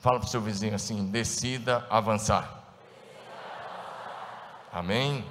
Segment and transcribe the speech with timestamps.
[0.00, 2.64] Fala para o seu vizinho assim: decida avançar.
[4.72, 5.24] Amém?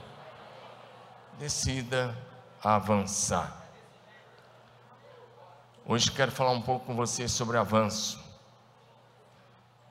[1.40, 2.16] Decida
[2.64, 3.66] avançar.
[5.86, 8.24] Hoje quero falar um pouco com você sobre avanço.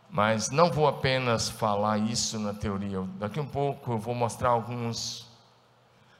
[0.08, 3.02] Mas não vou apenas falar isso na teoria.
[3.18, 5.26] Daqui um pouco eu vou mostrar alguns,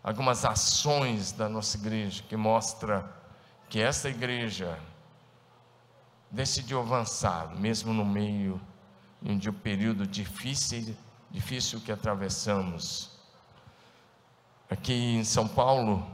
[0.03, 3.09] algumas ações da nossa igreja que mostra
[3.69, 4.79] que essa igreja
[6.31, 8.61] decidiu avançar, mesmo no meio
[9.23, 10.97] de um período difícil,
[11.31, 13.11] difícil que atravessamos.
[14.71, 16.07] Aqui em São Paulo,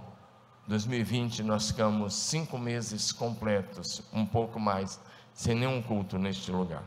[0.67, 5.01] 2020, nós ficamos cinco meses completos, um pouco mais,
[5.35, 6.85] sem nenhum culto neste lugar.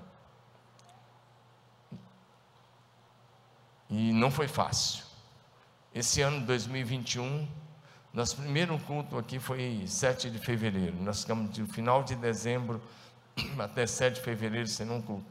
[3.90, 5.06] E não foi fácil.
[5.94, 7.48] Esse ano 2021,
[8.14, 10.96] nosso primeiro culto aqui foi 7 de fevereiro.
[11.02, 12.82] Nós ficamos de final de dezembro
[13.60, 15.26] até 7 de fevereiro sem um culto.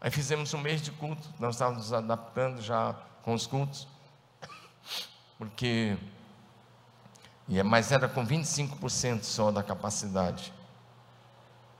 [0.00, 3.86] Aí fizemos um mês de culto, nós estávamos nos adaptando já com os cultos,
[5.36, 5.96] porque,
[7.50, 10.52] é, mas era com 25% só da capacidade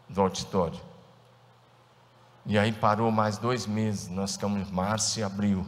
[0.08, 0.80] do auditório.
[2.44, 5.66] E aí parou mais dois meses, nós ficamos em março e abril.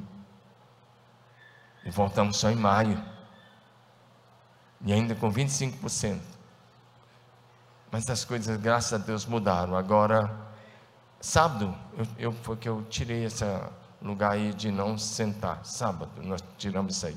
[1.84, 3.02] E voltamos só em maio.
[4.84, 6.31] E ainda com 25%.
[7.92, 9.76] Mas as coisas, graças a Deus, mudaram.
[9.76, 10.34] Agora,
[11.20, 13.44] sábado, eu, eu, foi que eu tirei esse
[14.00, 15.60] lugar aí de não sentar.
[15.62, 17.16] Sábado, nós tiramos isso aí.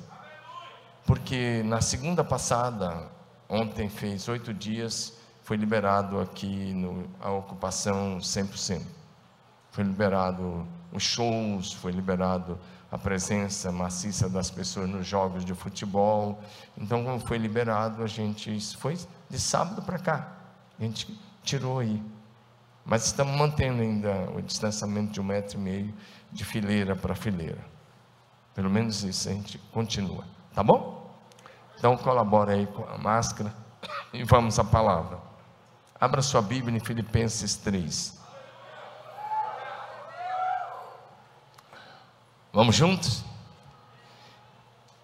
[1.05, 3.09] Porque na segunda passada,
[3.47, 8.81] ontem fez oito dias, foi liberado aqui no, a ocupação 100%.
[9.71, 12.59] Foi liberado os shows, foi liberado
[12.91, 16.43] a presença maciça das pessoas nos jogos de futebol.
[16.77, 20.35] Então, como foi liberado, a gente isso foi de sábado para cá.
[20.79, 22.01] A gente tirou aí.
[22.85, 25.93] Mas estamos mantendo ainda o distanciamento de um metro e meio
[26.31, 27.65] de fileira para fileira.
[28.53, 30.23] Pelo menos isso a gente continua.
[30.53, 31.13] Tá bom?
[31.77, 33.53] Então colabora aí com a máscara
[34.13, 35.19] e vamos à palavra.
[35.99, 38.19] Abra sua Bíblia em Filipenses 3.
[42.53, 43.23] Vamos juntos?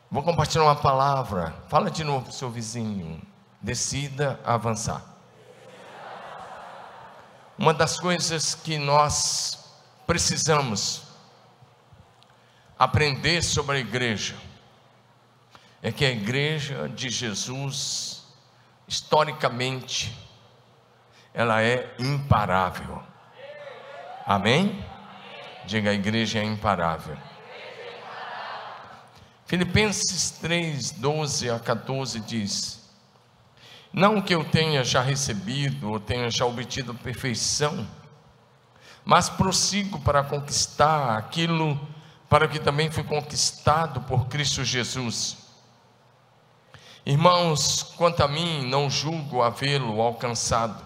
[0.09, 1.53] Vou compartilhar uma palavra.
[1.67, 3.21] Fala de novo para o seu vizinho.
[3.61, 5.10] Decida avançar.
[7.61, 9.65] Uma das coisas que nós
[10.07, 11.03] precisamos
[12.75, 14.35] aprender sobre a igreja
[15.79, 18.23] é que a igreja de Jesus,
[18.87, 20.11] historicamente,
[21.35, 22.99] ela é imparável.
[24.25, 24.83] Amém?
[25.67, 27.15] Diga, a igreja é imparável.
[29.45, 32.80] Filipenses 3, 12 a 14 diz:
[33.93, 37.87] Não que eu tenha já recebido ou tenha já obtido perfeição,
[39.03, 41.79] mas prossigo para conquistar aquilo
[42.29, 45.37] para que também fui conquistado por Cristo Jesus.
[47.05, 50.85] Irmãos, quanto a mim, não julgo havê-lo alcançado,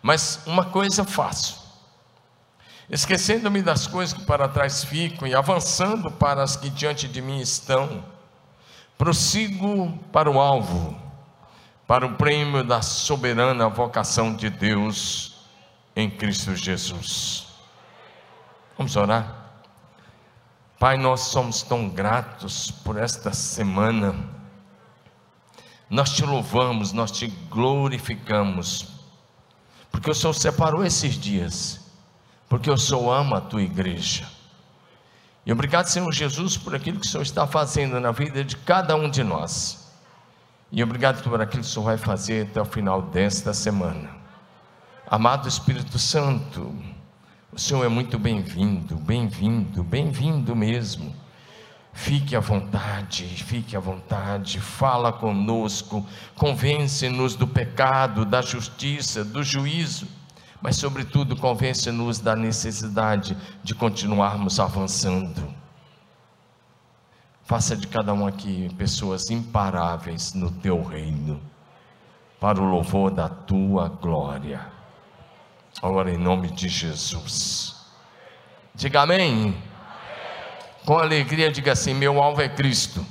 [0.00, 1.68] mas uma coisa faço
[2.90, 7.40] esquecendo-me das coisas que para trás ficam e avançando para as que diante de mim
[7.40, 8.02] estão,
[8.96, 10.98] prossigo para o alvo,
[11.88, 15.38] para o prêmio da soberana vocação de Deus
[15.96, 17.48] em Cristo Jesus.
[18.76, 19.34] Vamos orar?
[20.78, 24.14] Pai, nós somos tão gratos por esta semana.
[25.90, 28.86] Nós te louvamos, nós te glorificamos,
[29.90, 31.88] porque o Senhor separou esses dias
[32.48, 34.26] porque o Senhor ama a tua igreja.
[35.44, 38.96] E obrigado, Senhor Jesus, por aquilo que o Senhor está fazendo na vida de cada
[38.96, 39.87] um de nós.
[40.70, 44.10] E obrigado por aquilo que o Senhor vai fazer até o final desta semana.
[45.06, 46.74] Amado Espírito Santo,
[47.52, 51.14] o Senhor é muito bem-vindo, bem-vindo, bem-vindo mesmo.
[51.92, 56.06] Fique à vontade, fique à vontade, fala conosco,
[56.36, 60.06] convence-nos do pecado, da justiça, do juízo
[60.60, 65.54] mas, sobretudo, convence-nos da necessidade de continuarmos avançando.
[67.48, 71.40] Faça de cada um aqui pessoas imparáveis no teu reino,
[72.38, 74.60] para o louvor da tua glória.
[75.80, 77.74] Ora, em nome de Jesus.
[78.74, 79.56] Diga amém.
[80.84, 83.02] Com alegria, diga assim: meu alvo é Cristo.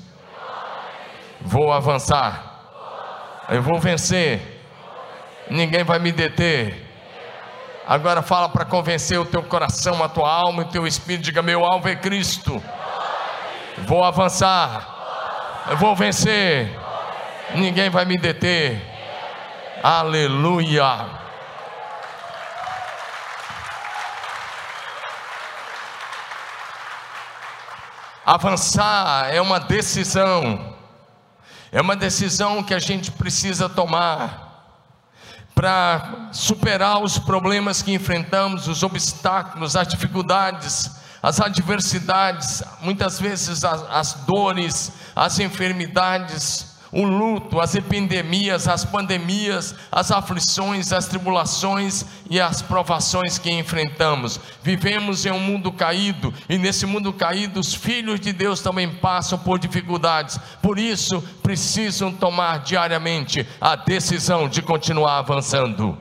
[1.41, 3.45] Vou avançar.
[3.49, 4.63] Eu vou vencer.
[5.49, 6.87] Ninguém vai me deter
[7.87, 11.23] Agora fala para convencer o teu coração, a tua alma e o teu espírito.
[11.23, 12.61] Diga: meu alvo é Cristo.
[13.79, 15.65] Vou avançar.
[15.69, 16.75] Eu vou vencer.
[17.53, 18.81] Ninguém vai me deter.
[19.83, 21.05] Aleluia.
[28.25, 30.75] Avançar é uma decisão.
[31.71, 34.47] É uma decisão que a gente precisa tomar
[35.53, 40.91] para superar os problemas que enfrentamos, os obstáculos, as dificuldades
[41.21, 49.75] as adversidades, muitas vezes as, as dores, as enfermidades, o luto, as epidemias, as pandemias,
[49.91, 54.39] as aflições, as tribulações e as provações que enfrentamos.
[54.63, 59.37] Vivemos em um mundo caído e nesse mundo caído os filhos de Deus também passam
[59.37, 60.39] por dificuldades.
[60.61, 65.97] Por isso, precisam tomar diariamente a decisão de continuar avançando.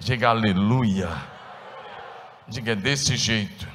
[0.00, 1.10] Diga aleluia.
[2.48, 3.73] Diga desse jeito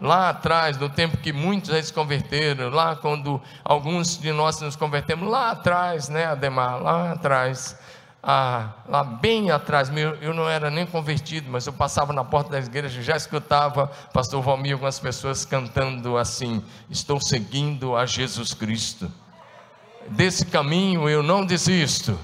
[0.00, 5.28] lá atrás, no tempo que muitos se converteram, lá quando alguns de nós nos convertemos,
[5.28, 7.78] lá atrás, né, Ademar, lá atrás,
[8.28, 9.88] ah, lá bem atrás,
[10.20, 14.42] eu não era nem convertido, mas eu passava na porta da igreja, já escutava pastor
[14.42, 16.60] Valmir, algumas pessoas cantando assim:
[16.90, 19.08] Estou seguindo a Jesus Cristo.
[20.08, 22.18] Desse caminho eu não desisto,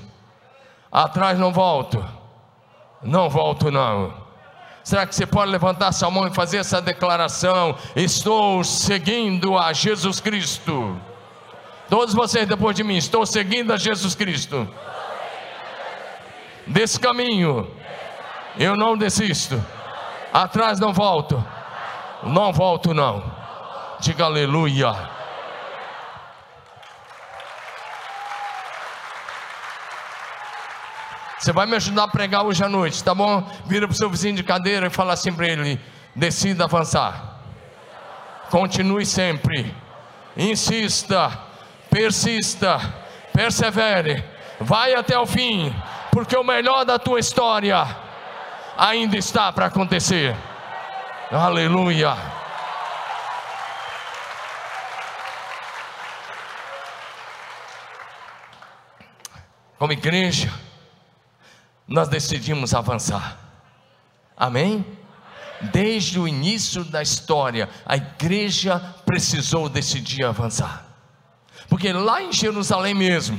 [0.90, 2.04] atrás não volto,
[3.00, 4.21] não volto não.
[4.84, 7.76] Será que você pode levantar sua mão e fazer essa declaração?
[7.94, 11.00] Estou seguindo a Jesus Cristo.
[11.88, 14.68] Todos vocês depois de mim, estou seguindo a Jesus Cristo.
[16.66, 17.70] Desse caminho,
[18.58, 19.62] eu não desisto.
[20.32, 21.42] Atrás não volto.
[22.22, 23.22] Não volto, não.
[24.00, 25.21] Diga aleluia.
[31.42, 33.42] Você vai me ajudar a pregar hoje à noite, tá bom?
[33.66, 35.80] Vira para o seu vizinho de cadeira e fala assim para ele:
[36.14, 37.40] decida avançar.
[38.48, 39.74] Continue sempre.
[40.36, 41.36] Insista,
[41.90, 42.78] persista,
[43.32, 44.24] persevere.
[44.60, 45.74] Vai até o fim,
[46.12, 47.88] porque o melhor da tua história
[48.78, 50.36] ainda está para acontecer.
[51.28, 52.16] Aleluia.
[59.76, 60.52] Como igreja,
[61.92, 63.38] nós decidimos avançar.
[64.36, 64.84] Amém?
[65.70, 70.86] Desde o início da história, a igreja precisou decidir avançar.
[71.68, 73.38] Porque lá em Jerusalém mesmo,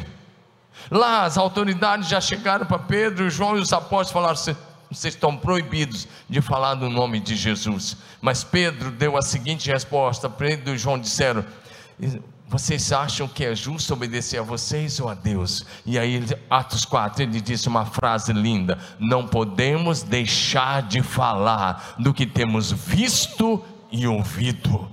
[0.89, 6.07] lá as autoridades já chegaram para Pedro, João e os apóstolos falaram: vocês estão proibidos
[6.29, 7.97] de falar no nome de Jesus.
[8.21, 11.43] Mas Pedro deu a seguinte resposta: Pedro e João disseram:
[12.53, 15.65] vocês acham que é justo obedecer a vocês ou a Deus?
[15.83, 22.13] E aí, Atos 4, ele disse uma frase linda: Não podemos deixar de falar do
[22.13, 24.87] que temos visto e ouvido.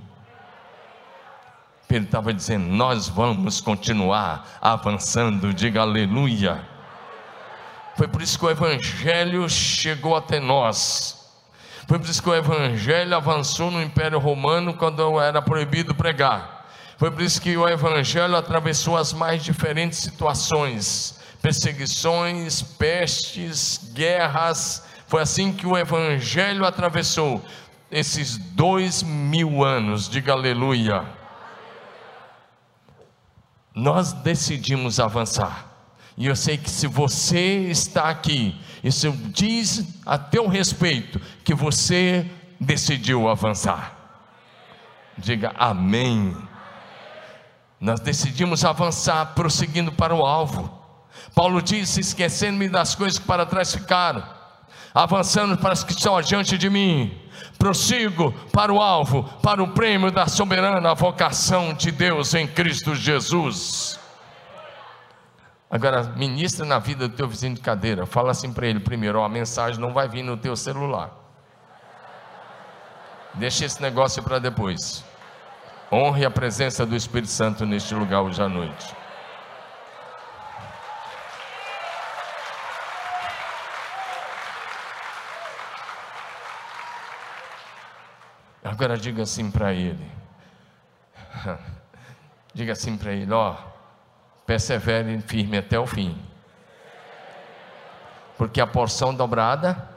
[1.87, 6.67] Pedro estava dizendo: Nós vamos continuar avançando, diga aleluia.
[7.95, 11.29] Foi por isso que o Evangelho chegou até nós.
[11.87, 16.60] Foi por isso que o Evangelho avançou no Império Romano quando era proibido pregar.
[17.01, 24.85] Foi por isso que o Evangelho atravessou as mais diferentes situações, perseguições, pestes, guerras.
[25.07, 27.43] Foi assim que o Evangelho atravessou
[27.89, 30.07] esses dois mil anos.
[30.07, 31.03] Diga aleluia.
[33.73, 35.73] Nós decidimos avançar.
[36.15, 42.29] E eu sei que se você está aqui, isso diz a teu respeito que você
[42.59, 43.97] decidiu avançar.
[45.17, 46.50] Diga amém.
[47.81, 50.71] Nós decidimos avançar, prosseguindo para o alvo.
[51.33, 54.23] Paulo disse: esquecendo-me das coisas que para trás ficaram,
[54.93, 57.19] avançando para as que estão adiante de mim,
[57.57, 63.99] prossigo para o alvo, para o prêmio da soberana vocação de Deus em Cristo Jesus.
[65.67, 69.25] Agora, ministra na vida do teu vizinho de cadeira, fala assim para ele primeiro: ó,
[69.25, 71.17] a mensagem não vai vir no teu celular.
[73.33, 75.03] Deixa esse negócio para depois.
[75.93, 78.95] Honre a presença do Espírito Santo neste lugar hoje à noite.
[88.63, 90.09] Agora diga assim para ele.
[92.53, 93.55] Diga assim para ele, ó,
[94.45, 96.21] persevere firme até o fim.
[98.37, 99.89] Porque a porção dobrada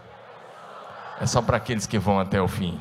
[1.21, 2.81] é só para aqueles que vão até o fim.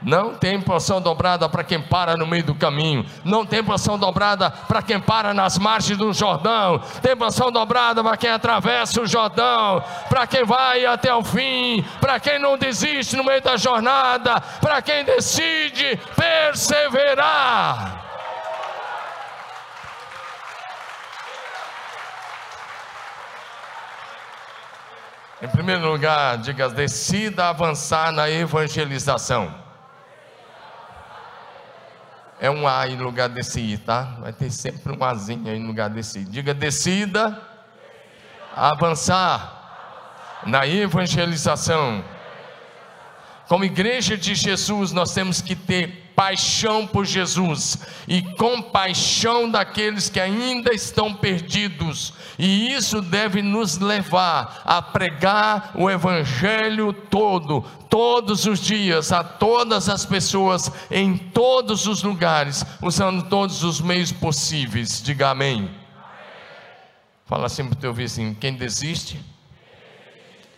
[0.00, 3.04] Não tem porção dobrada para quem para no meio do caminho.
[3.24, 6.80] Não tem porção dobrada para quem para nas margens do Jordão.
[7.02, 9.82] Tem porção dobrada para quem atravessa o Jordão.
[10.08, 11.84] Para quem vai até o fim.
[12.00, 14.40] Para quem não desiste no meio da jornada.
[14.60, 18.04] Para quem decide perseverar.
[25.42, 29.67] Em primeiro lugar, diga: decida avançar na evangelização.
[32.40, 34.16] É um A em lugar desse I, tá?
[34.20, 36.24] Vai ter sempre um Azinho aí no lugar desse I.
[36.24, 37.40] Diga decida,
[38.54, 42.04] avançar na evangelização.
[43.48, 50.18] Como igreja de Jesus, nós temos que ter paixão por Jesus e compaixão daqueles que
[50.18, 58.58] ainda estão perdidos, e isso deve nos levar a pregar o Evangelho todo, todos os
[58.58, 65.00] dias, a todas as pessoas, em todos os lugares, usando todos os meios possíveis.
[65.00, 65.70] Diga amém.
[67.26, 69.24] Fala assim para o teu vizinho: quem desiste,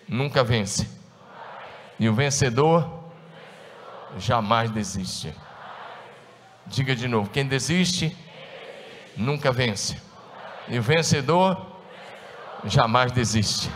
[0.09, 0.89] nunca vence,
[1.99, 2.89] e o vencedor
[4.17, 5.35] jamais desiste.
[6.71, 8.17] Diga de novo: quem desiste,
[9.17, 10.01] nunca vence.
[10.69, 11.67] E o vencedor,
[12.65, 13.69] jamais desiste.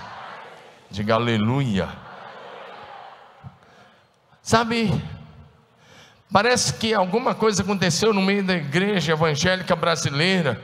[0.88, 1.88] Diga aleluia.
[4.40, 4.92] Sabe,
[6.30, 10.62] parece que alguma coisa aconteceu no meio da igreja evangélica brasileira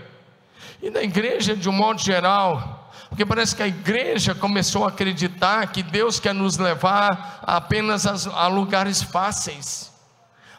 [0.81, 5.73] e da igreja de um modo geral, porque parece que a igreja começou a acreditar
[5.73, 9.91] que Deus quer nos levar apenas a lugares fáceis,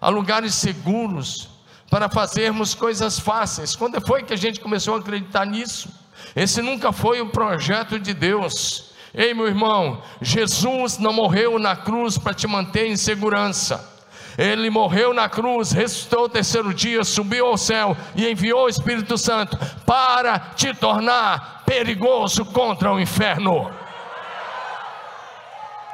[0.02, 1.51] a lugares seguros,
[1.92, 3.76] para fazermos coisas fáceis.
[3.76, 5.90] Quando foi que a gente começou a acreditar nisso?
[6.34, 8.92] Esse nunca foi o projeto de Deus.
[9.14, 13.90] Ei, meu irmão, Jesus não morreu na cruz para te manter em segurança.
[14.38, 19.18] Ele morreu na cruz, ressuscitou o terceiro dia, subiu ao céu e enviou o Espírito
[19.18, 23.70] Santo para te tornar perigoso contra o inferno.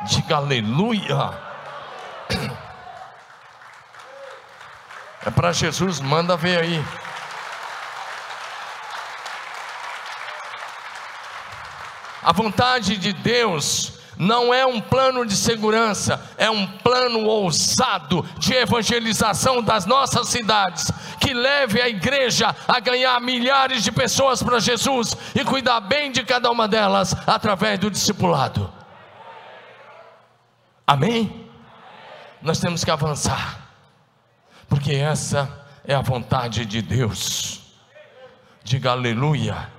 [0.07, 1.47] Diga aleluia.
[5.25, 6.85] É para Jesus, manda ver aí.
[12.23, 18.53] A vontade de Deus não é um plano de segurança, é um plano ousado de
[18.53, 25.15] evangelização das nossas cidades, que leve a igreja a ganhar milhares de pessoas para Jesus
[25.35, 28.71] e cuidar bem de cada uma delas através do discipulado.
[30.85, 31.49] Amém?
[32.41, 33.66] Nós temos que avançar
[34.67, 37.61] porque essa é a vontade de Deus.
[38.63, 39.77] Diga aleluia.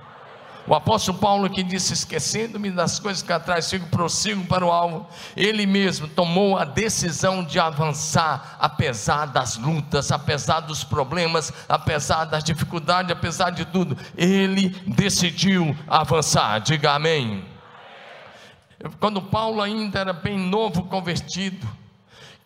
[0.69, 5.07] O apóstolo Paulo que disse: esquecendo-me das coisas que atrás sigo, prossigo para o alvo.
[5.35, 12.43] Ele mesmo tomou a decisão de avançar, apesar das lutas, apesar dos problemas, apesar das
[12.43, 13.97] dificuldades, apesar de tudo.
[14.15, 16.59] Ele decidiu avançar.
[16.59, 17.43] Diga amém.
[18.99, 21.67] Quando Paulo ainda era bem novo convertido,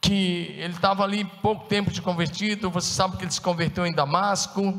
[0.03, 3.93] que ele estava ali pouco tempo de convertido, você sabe que ele se converteu em
[3.93, 4.77] Damasco,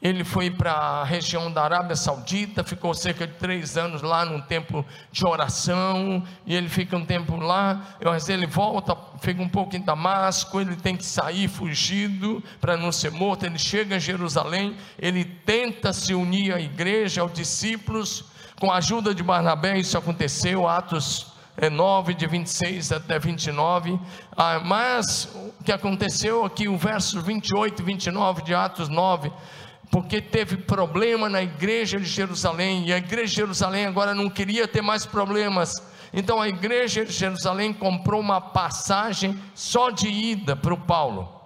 [0.00, 4.42] ele foi para a região da Arábia Saudita, ficou cerca de três anos lá num
[4.42, 9.74] tempo de oração, e ele fica um tempo lá, mas ele volta, fica um pouco
[9.74, 14.76] em Damasco, ele tem que sair fugido para não ser morto, ele chega a Jerusalém,
[14.98, 18.26] ele tenta se unir à igreja, aos discípulos,
[18.60, 21.31] com a ajuda de Barnabé, isso aconteceu, Atos
[21.70, 23.98] 9, de 26 até 29.
[24.36, 29.30] Ah, mas o que aconteceu aqui, o verso 28 e 29 de Atos 9,
[29.90, 34.66] porque teve problema na igreja de Jerusalém, e a igreja de Jerusalém agora não queria
[34.66, 35.74] ter mais problemas.
[36.12, 41.41] Então a igreja de Jerusalém comprou uma passagem só de ida para o Paulo.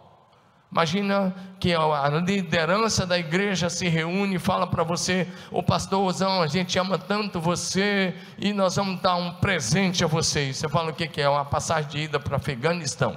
[0.70, 6.46] Imagina que a liderança da igreja se reúne e fala para você, o pastorzão, a
[6.46, 10.52] gente ama tanto você e nós vamos dar um presente a você.
[10.52, 11.28] você fala o que, que é?
[11.28, 13.16] Uma passagem de ida para Afeganistão.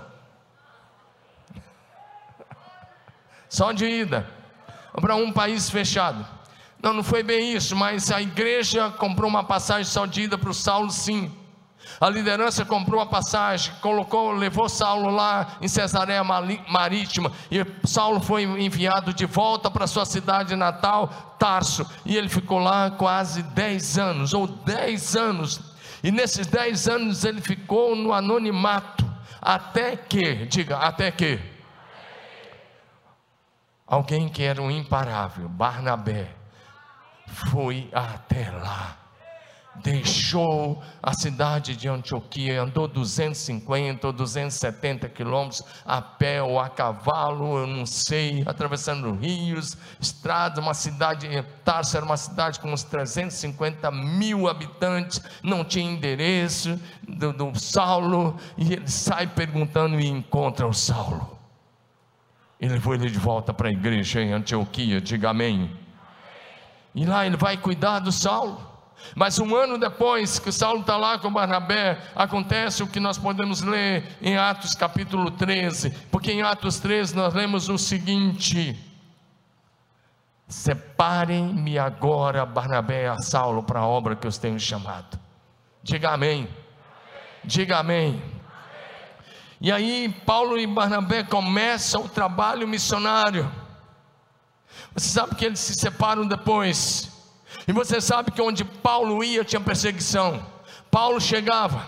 [3.50, 4.28] Só de ida.
[4.94, 6.26] Para um país fechado.
[6.82, 10.50] Não, não foi bem isso, mas a igreja comprou uma passagem só de ida para
[10.50, 11.30] o Saulo, sim.
[12.00, 18.44] A liderança comprou a passagem, colocou, levou Saulo lá em Cesareia Marítima, e Saulo foi
[18.44, 24.34] enviado de volta para sua cidade natal, Tarso, e ele ficou lá quase 10 anos,
[24.34, 29.06] ou 10 anos, e nesses 10 anos ele ficou no anonimato,
[29.42, 31.38] até que, diga, até que,
[33.86, 36.34] alguém que era um imparável, Barnabé,
[37.28, 38.99] foi até lá
[39.84, 47.58] deixou a cidade de Antioquia, andou 250 ou 270 quilômetros a pé ou a cavalo,
[47.60, 51.28] eu não sei, atravessando rios, estradas, uma cidade,
[51.64, 58.38] Tarso era uma cidade com uns 350 mil habitantes, não tinha endereço do, do Saulo,
[58.58, 61.38] e ele sai perguntando e encontra o Saulo.
[62.60, 65.72] Ele levou ele de volta para a igreja em Antioquia, diga amém.
[66.94, 68.69] E lá ele vai cuidar do Saulo.
[69.16, 73.62] Mas um ano depois que Saulo está lá com Barnabé, acontece o que nós podemos
[73.62, 78.78] ler em Atos capítulo 13, porque em Atos 13 nós lemos o seguinte:
[80.48, 85.20] Separem-me agora, Barnabé e Saulo, para a obra que eu tenho chamado.
[85.84, 86.48] Diga amém.
[87.44, 88.22] Diga amém.
[89.62, 93.52] E aí, Paulo e Barnabé começam o trabalho missionário.
[94.94, 97.09] Você sabe que eles se separam depois.
[97.70, 100.44] E você sabe que onde Paulo ia tinha perseguição.
[100.90, 101.88] Paulo chegava,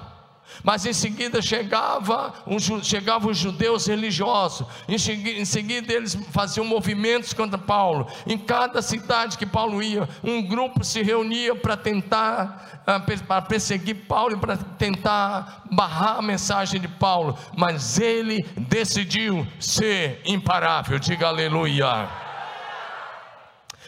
[0.63, 7.57] mas em seguida chegava, um, chegavam os judeus religiosos, em, seguida eles faziam movimentos contra
[7.57, 8.05] Paulo.
[8.27, 14.05] Em cada cidade que Paulo ia, um grupo se reunia para tentar, ah, para perseguir
[14.07, 20.99] Paulo e para tentar barrar a mensagem de Paulo, mas ele decidiu ser imparável.
[20.99, 22.30] Diga aleluia.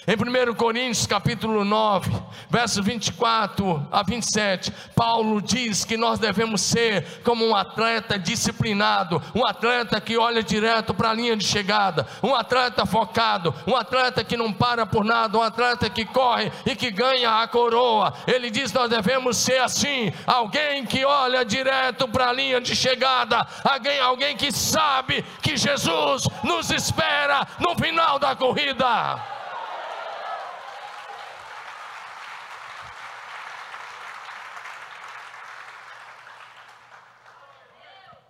[0.05, 2.12] Em 1 Coríntios capítulo 9,
[2.50, 9.45] versos 24 a 27, Paulo diz que nós devemos ser como um atleta disciplinado, um
[9.45, 14.36] atleta que olha direto para a linha de chegada, um atleta focado, um atleta que
[14.36, 18.13] não para por nada, um atleta que corre e que ganha a coroa.
[18.27, 23.48] Ele diz nós devemos ser assim, alguém que olha direto para a linha de chegada,
[23.63, 29.33] alguém, alguém que sabe que Jesus nos espera no final da corrida.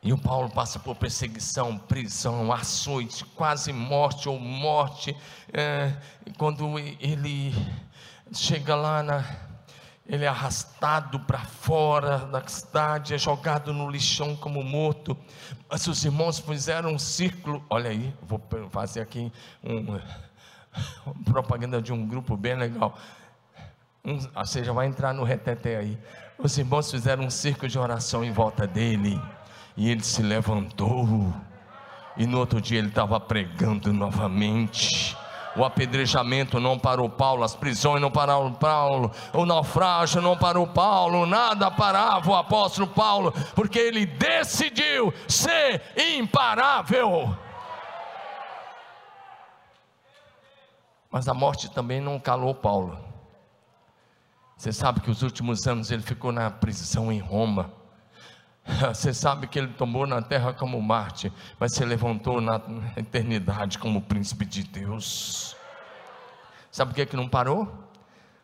[0.03, 5.15] E o Paulo passa por perseguição, prisão, açoite, quase morte ou morte.
[5.53, 5.93] É,
[6.37, 7.55] quando ele
[8.33, 9.23] chega lá, na,
[10.05, 15.17] ele é arrastado para fora da cidade, é jogado no lixão como morto.
[15.69, 17.63] Mas os irmãos fizeram um círculo.
[17.69, 19.31] Olha aí, vou fazer aqui
[19.63, 20.01] um, uma
[21.23, 22.97] propaganda de um grupo bem legal.
[24.03, 25.97] Um, você já vai entrar no reteté aí.
[26.37, 29.17] Os irmãos fizeram um círculo de oração em volta dele.
[29.75, 31.33] E ele se levantou,
[32.15, 35.17] e no outro dia ele estava pregando novamente.
[35.55, 41.27] O apedrejamento não parou Paulo, as prisões não pararam Paulo, o naufrágio não parou Paulo,
[41.27, 45.81] nada parava o apóstolo Paulo, porque ele decidiu ser
[46.17, 47.37] imparável.
[51.11, 52.97] Mas a morte também não calou Paulo.
[54.57, 57.71] Você sabe que os últimos anos ele ficou na prisão em Roma.
[58.93, 62.61] Você sabe que ele tomou na terra como Marte, mas se levantou na
[62.95, 65.55] eternidade como príncipe de Deus.
[66.71, 67.71] Sabe por que, que não parou?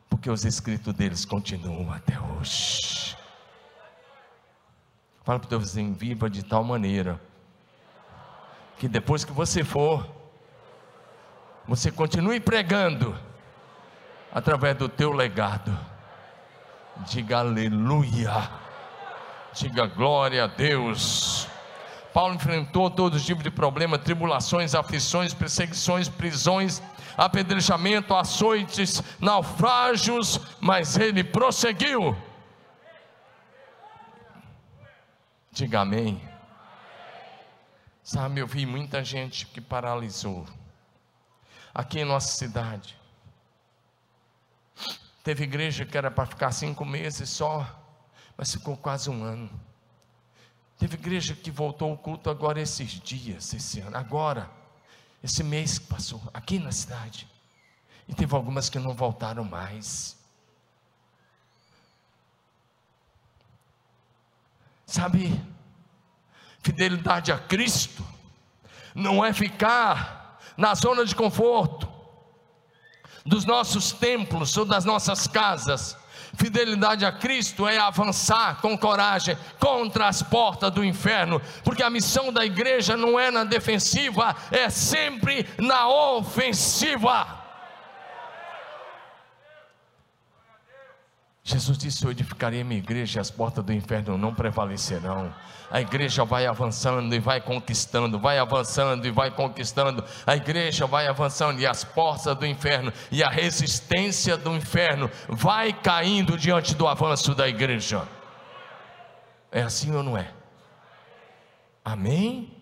[0.09, 3.15] Porque os escritos deles continuam até hoje.
[5.23, 7.19] Fala para o teu vizinho, viva de tal maneira
[8.79, 10.09] que depois que você for,
[11.67, 13.15] você continue pregando
[14.31, 15.77] através do teu legado.
[17.05, 18.49] Diga aleluia.
[19.53, 21.47] Diga glória a Deus.
[22.13, 26.81] Paulo enfrentou todo tipo de problema, tribulações, aflições, perseguições, prisões,
[27.15, 32.17] apedrejamento, açoites, naufrágios, mas ele prosseguiu.
[35.51, 36.21] Diga amém.
[38.03, 40.47] Sabe, eu vi muita gente que paralisou.
[41.73, 42.97] Aqui em nossa cidade.
[45.23, 47.78] Teve igreja que era para ficar cinco meses só
[48.39, 49.49] mas ficou quase um ano.
[50.77, 54.49] Teve igreja que voltou ao culto agora esses dias, esse ano, agora,
[55.21, 57.27] esse mês que passou, aqui na cidade.
[58.07, 60.17] E teve algumas que não voltaram mais.
[64.85, 65.37] Sabe,
[66.63, 68.05] fidelidade a Cristo
[68.95, 71.91] não é ficar na zona de conforto
[73.25, 75.97] dos nossos templos ou das nossas casas,
[76.39, 82.31] Fidelidade a Cristo é avançar com coragem contra as portas do inferno, porque a missão
[82.31, 87.38] da igreja não é na defensiva, é sempre na ofensiva.
[91.49, 95.33] Jesus disse: Eu edificarei minha igreja e as portas do inferno não prevalecerão.
[95.71, 100.03] A igreja vai avançando e vai conquistando, vai avançando e vai conquistando.
[100.27, 105.73] A igreja vai avançando e as portas do inferno e a resistência do inferno vai
[105.73, 108.07] caindo diante do avanço da igreja.
[109.51, 110.31] É assim ou não é?
[111.83, 112.55] Amém?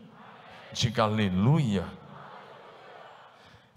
[0.71, 1.85] Diga aleluia.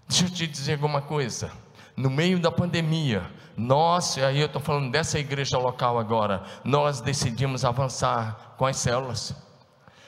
[0.07, 1.51] Deixa eu te dizer alguma coisa.
[1.97, 7.01] No meio da pandemia, nós, e aí eu estou falando dessa igreja local agora, nós
[7.01, 9.35] decidimos avançar com as células.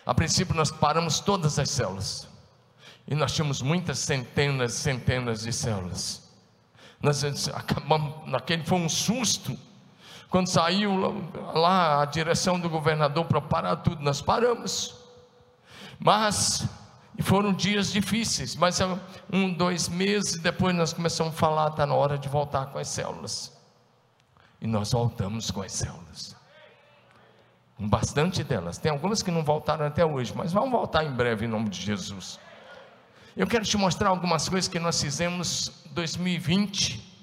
[0.06, 2.28] A princípio nós paramos todas as células.
[3.08, 6.24] E nós tínhamos muitas centenas e centenas de células.
[7.02, 9.58] Nós acabamos, naquele foi um susto,
[10.34, 11.22] Quando saiu
[11.54, 14.96] lá a direção do governador para parar tudo, nós paramos.
[16.00, 16.68] Mas
[17.22, 18.80] foram dias difíceis, mas
[19.32, 22.88] um, dois meses depois nós começamos a falar, está na hora de voltar com as
[22.88, 23.56] células.
[24.60, 26.36] E nós voltamos com as células.
[27.78, 28.78] Bastante delas.
[28.78, 31.82] Tem algumas que não voltaram até hoje, mas vão voltar em breve em nome de
[31.82, 32.40] Jesus.
[33.36, 37.14] Eu quero te mostrar algumas coisas que nós fizemos em 2020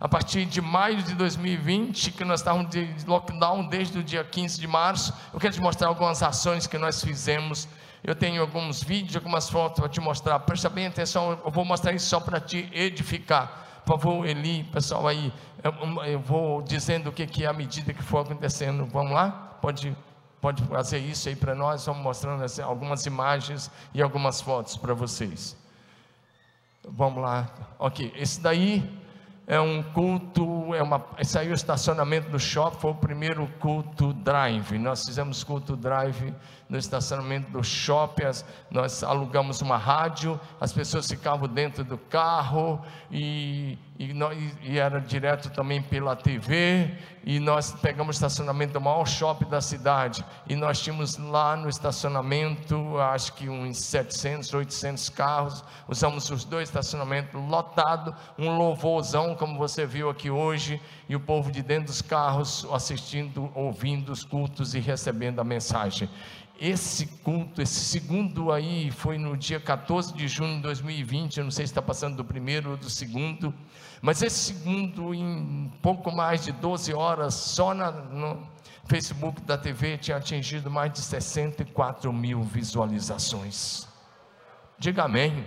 [0.00, 4.60] a partir de maio de 2020, que nós estávamos de lockdown desde o dia 15
[4.60, 7.66] de março, eu quero te mostrar algumas ações que nós fizemos.
[8.02, 10.38] Eu tenho alguns vídeos, algumas fotos para te mostrar.
[10.40, 13.66] Presta bem atenção, eu vou mostrar isso só para te edificar.
[13.84, 15.32] Por favor, Eli, pessoal aí,
[16.06, 18.86] eu vou dizendo o que, que é à medida que for acontecendo.
[18.86, 19.56] Vamos lá?
[19.62, 19.96] Pode,
[20.40, 21.86] pode fazer isso aí para nós.
[21.86, 25.56] Vamos mostrando algumas imagens e algumas fotos para vocês.
[26.86, 27.48] Vamos lá.
[27.78, 28.97] Ok, esse daí
[29.48, 34.78] é um culto, é uma, é o estacionamento do shopping, foi o primeiro culto drive.
[34.78, 36.34] Nós fizemos culto drive
[36.68, 38.24] no estacionamento do shopping,
[38.70, 42.78] nós alugamos uma rádio, as pessoas ficavam dentro do carro
[43.10, 46.88] e, e, nós, e era direto também pela TV.
[47.24, 51.68] E nós pegamos o estacionamento do maior shopping da cidade e nós tínhamos lá no
[51.68, 55.64] estacionamento, acho que uns 700, 800 carros.
[55.88, 61.50] Usamos os dois estacionamentos lotados, um louvorzão, como você viu aqui hoje, e o povo
[61.50, 66.08] de dentro dos carros assistindo, ouvindo os cultos e recebendo a mensagem.
[66.60, 71.38] Esse culto, esse segundo aí, foi no dia 14 de junho de 2020.
[71.38, 73.54] Eu não sei se está passando do primeiro ou do segundo,
[74.00, 78.46] mas esse segundo, em pouco mais de 12 horas, só na, no
[78.86, 83.86] Facebook da TV, tinha atingido mais de 64 mil visualizações.
[84.78, 85.44] Diga amém.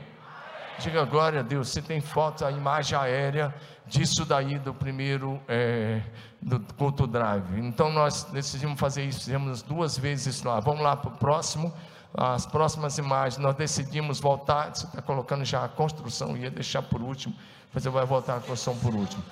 [0.80, 1.70] Diga glória a Deus.
[1.70, 3.54] Você tem foto, a imagem aérea
[3.86, 6.02] disso daí do primeiro é,
[6.42, 7.60] do culto drive.
[7.60, 10.60] Então nós decidimos fazer isso, fizemos duas vezes lá.
[10.60, 11.74] Vamos lá para o próximo.
[12.14, 14.76] As próximas imagens, nós decidimos voltar.
[14.76, 17.36] Você está colocando já a construção, ia deixar por último,
[17.74, 19.24] você vai voltar a construção por último.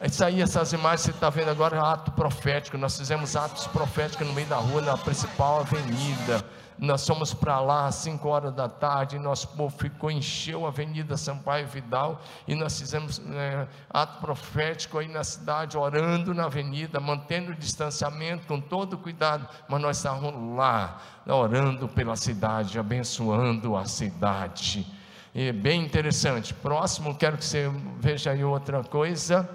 [0.00, 2.78] Isso aí, essas imagens você está vendo agora, é ato profético.
[2.78, 6.44] Nós fizemos atos proféticos no meio da rua, na principal avenida
[6.78, 11.16] nós fomos para lá às 5 horas da tarde, nosso povo ficou, encheu a Avenida
[11.16, 17.52] Sampaio Vidal, e nós fizemos é, ato profético aí na cidade, orando na avenida, mantendo
[17.52, 24.86] o distanciamento com todo cuidado, mas nós estávamos lá, orando pela cidade, abençoando a cidade.
[25.34, 26.54] E bem interessante.
[26.54, 29.48] Próximo, quero que você veja aí outra coisa.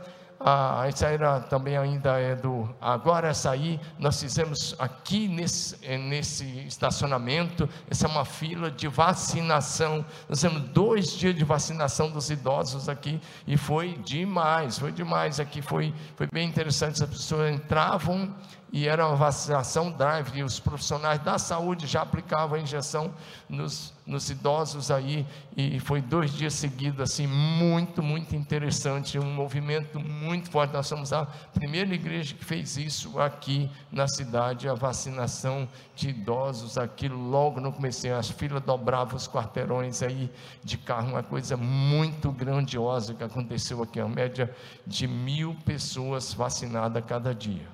[0.46, 2.70] Ah, essa era também ainda é do.
[2.82, 3.54] Agora essa
[3.98, 7.70] nós fizemos aqui nesse, nesse estacionamento.
[7.90, 10.06] Essa é uma fila de vacinação.
[10.28, 15.40] Nós temos dois dias de vacinação dos idosos aqui e foi demais, foi demais.
[15.40, 17.02] Aqui foi, foi bem interessante.
[17.02, 18.36] As pessoas entravam
[18.74, 23.14] e era uma vacinação drive, e os profissionais da saúde já aplicavam a injeção
[23.48, 30.00] nos, nos idosos aí, e foi dois dias seguidos, assim, muito, muito interessante, um movimento
[30.00, 30.74] muito forte.
[30.74, 36.76] Nós somos a primeira igreja que fez isso aqui na cidade, a vacinação de idosos
[36.76, 40.32] aqui, logo no começo, as filas dobravam os quarteirões aí
[40.64, 44.52] de carro, uma coisa muito grandiosa que aconteceu aqui, a média
[44.88, 47.73] de mil pessoas vacinadas cada dia.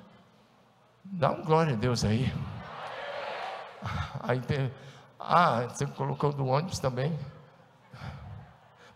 [1.11, 2.31] Dá um glória a Deus aí.
[4.21, 4.71] Aí tem,
[5.19, 7.17] ah, você colocou do ônibus também?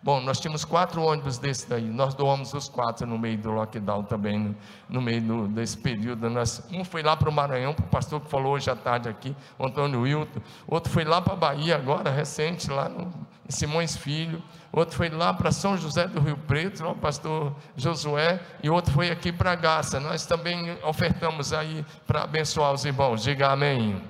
[0.01, 1.89] Bom, nós tínhamos quatro ônibus desse daí.
[1.89, 4.55] Nós doamos os quatro no meio do lockdown também, no,
[4.89, 6.29] no meio do, desse período.
[6.29, 9.09] Nós, um foi lá para o Maranhão, para o pastor que falou hoje à tarde
[9.09, 10.41] aqui, o Antônio Wilton.
[10.67, 13.11] Outro foi lá para a Bahia agora, recente, lá no,
[13.49, 14.41] Simões Filho.
[14.71, 18.39] Outro foi lá para São José do Rio Preto, o pastor Josué.
[18.61, 19.99] E outro foi aqui para Garça.
[19.99, 23.23] Nós também ofertamos aí para abençoar os irmãos.
[23.23, 24.01] Diga amém.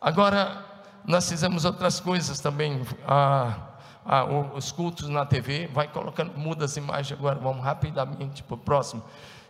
[0.00, 0.64] Agora,
[1.04, 2.80] nós fizemos outras coisas também.
[3.06, 3.70] Ah,
[4.04, 8.58] ah, os cultos na TV, vai colocando, muda as imagens agora, vamos rapidamente para o
[8.58, 9.02] próximo.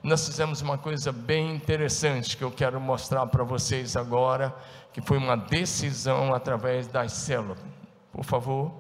[0.03, 4.55] Nós fizemos uma coisa bem interessante que eu quero mostrar para vocês agora,
[4.93, 7.59] que foi uma decisão através das células.
[8.13, 8.73] Por favor,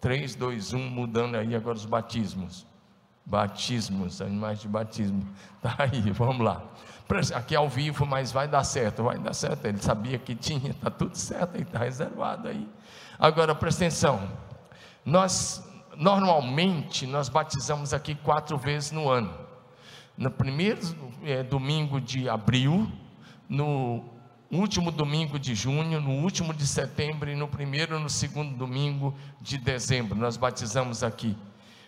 [0.00, 2.66] 3, 2, 1, mudando aí agora os batismos.
[3.24, 5.26] Batismos, animais de batismo.
[5.62, 6.62] Tá aí, vamos lá.
[7.34, 9.64] Aqui ao vivo, mas vai dar certo, vai dar certo.
[9.64, 12.68] Ele sabia que tinha, está tudo certo, está reservado aí.
[13.18, 14.28] Agora presta atenção.
[15.04, 15.66] Nós,
[15.96, 19.32] normalmente, nós batizamos aqui quatro vezes no ano.
[20.16, 20.80] No primeiro
[21.22, 22.90] é, domingo de abril,
[23.48, 24.04] no
[24.56, 29.14] último domingo de junho, no último de setembro e no primeiro e no segundo domingo
[29.40, 30.18] de dezembro.
[30.18, 31.36] Nós batizamos aqui.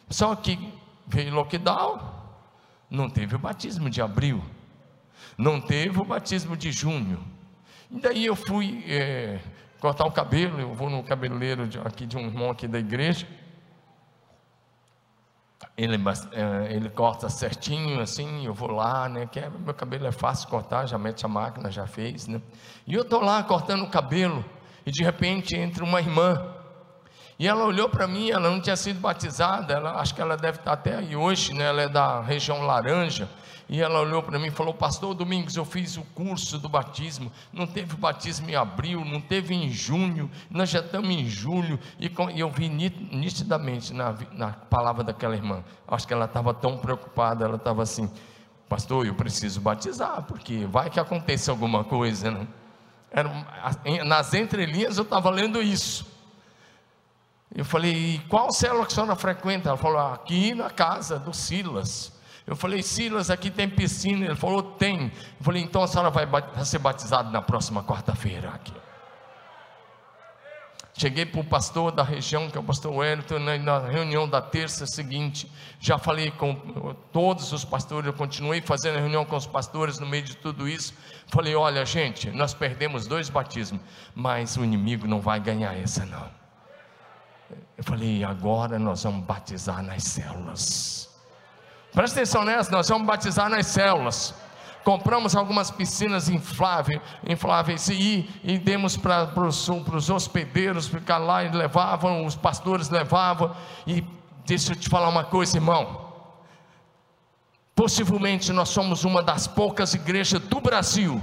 [0.09, 0.73] Só que
[1.07, 1.99] veio lockdown,
[2.91, 4.43] Não teve o batismo de abril,
[5.37, 7.23] não teve o batismo de junho.
[7.91, 9.41] E daí eu fui é,
[9.81, 13.27] cortar o cabelo, eu vou no cabeleireiro de, aqui de um irmão aqui da igreja.
[15.77, 15.97] Ele,
[16.33, 19.27] é, ele corta certinho assim, eu vou lá, né?
[19.27, 22.41] Que é, meu cabelo é fácil cortar, já mete a máquina, já fez, né?
[22.87, 24.45] E eu estou lá cortando o cabelo,
[24.87, 26.56] e de repente entra uma irmã
[27.39, 30.59] e ela olhou para mim, ela não tinha sido batizada, ela, acho que ela deve
[30.59, 31.65] estar até aí hoje, né?
[31.65, 33.29] ela é da região laranja.
[33.69, 37.33] E ela olhou para mim e falou: Pastor Domingos, eu fiz o curso do batismo.
[37.53, 41.79] Não teve batismo em abril, não teve em junho, nós já estamos em julho.
[41.99, 45.65] E, e eu vi nitidamente na, na palavra daquela irmã.
[45.89, 48.09] Acho que ela estava tão preocupada, ela estava assim:
[48.69, 52.31] Pastor, eu preciso batizar, porque vai que aconteça alguma coisa.
[52.31, 52.47] Né?
[53.11, 53.31] Era,
[54.05, 56.16] nas entrelinhas eu estava lendo isso.
[57.55, 59.69] Eu falei, qual célula que a senhora frequenta?
[59.69, 62.13] Ela falou, aqui na casa do Silas.
[62.47, 64.27] Eu falei, Silas, aqui tem piscina.
[64.27, 65.07] Ele falou, tem.
[65.07, 68.75] Eu falei, então a senhora vai, vai ser batizada na próxima quarta-feira aqui.
[70.99, 74.87] Cheguei para o pastor da região, que é o pastor Wellington, na reunião da terça
[74.87, 75.51] seguinte.
[75.79, 76.55] Já falei com
[77.13, 80.67] todos os pastores, eu continuei fazendo a reunião com os pastores no meio de tudo
[80.67, 80.95] isso.
[81.27, 83.83] Falei: olha, gente, nós perdemos dois batismos,
[84.15, 86.36] mas o inimigo não vai ganhar essa, não.
[87.77, 91.09] Eu falei, agora nós vamos batizar nas células.
[91.93, 94.35] Presta atenção nessa, nós vamos batizar nas células.
[94.83, 102.25] Compramos algumas piscinas infláveis, infláveis e, e demos para os hospedeiros ficar lá e levavam,
[102.25, 103.55] os pastores levavam.
[103.87, 104.05] E
[104.45, 106.07] deixa eu te falar uma coisa, irmão.
[107.75, 111.21] Possivelmente nós somos uma das poucas igrejas do Brasil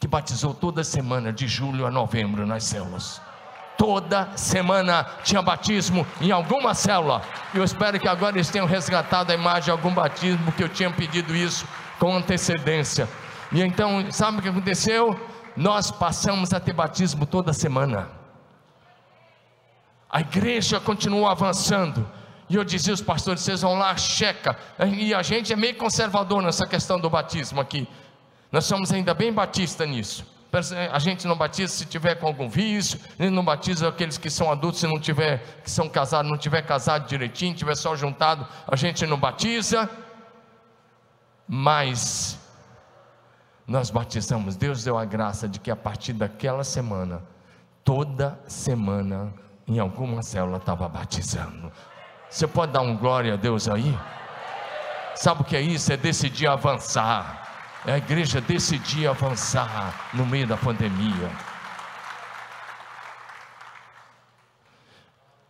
[0.00, 3.20] que batizou toda semana, de julho a novembro, nas células
[3.78, 7.22] toda semana tinha batismo em alguma célula.
[7.54, 10.90] Eu espero que agora eles tenham resgatado a imagem de algum batismo, que eu tinha
[10.90, 11.64] pedido isso
[11.98, 13.08] com antecedência.
[13.52, 15.18] E então, sabe o que aconteceu?
[15.56, 18.10] Nós passamos a ter batismo toda semana.
[20.10, 22.06] A igreja continuou avançando.
[22.50, 24.56] E eu dizia aos pastores: vocês vão lá, checa.
[24.96, 27.86] E a gente é meio conservador nessa questão do batismo aqui.
[28.50, 30.37] Nós somos ainda bem batista nisso.
[30.92, 34.80] A gente não batiza se tiver com algum vício, não batiza aqueles que são adultos
[34.80, 39.06] se não tiver, que são casados, não tiver casado direitinho, tiver só juntado, a gente
[39.06, 39.88] não batiza.
[41.46, 42.38] Mas
[43.66, 44.56] nós batizamos.
[44.56, 47.22] Deus deu a graça de que a partir daquela semana,
[47.84, 49.32] toda semana,
[49.66, 51.70] em alguma célula estava batizando.
[52.30, 53.96] Você pode dar um glória a Deus aí?
[55.14, 55.92] Sabe o que é isso?
[55.92, 57.47] É decidir avançar é
[57.84, 61.30] a igreja decidir avançar no meio da pandemia.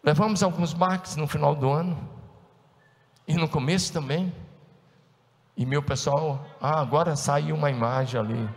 [0.02, 1.98] Levamos alguns baques no final do ano
[3.26, 4.32] e no começo também.
[5.56, 8.48] E meu pessoal, ah, agora saiu uma imagem ali.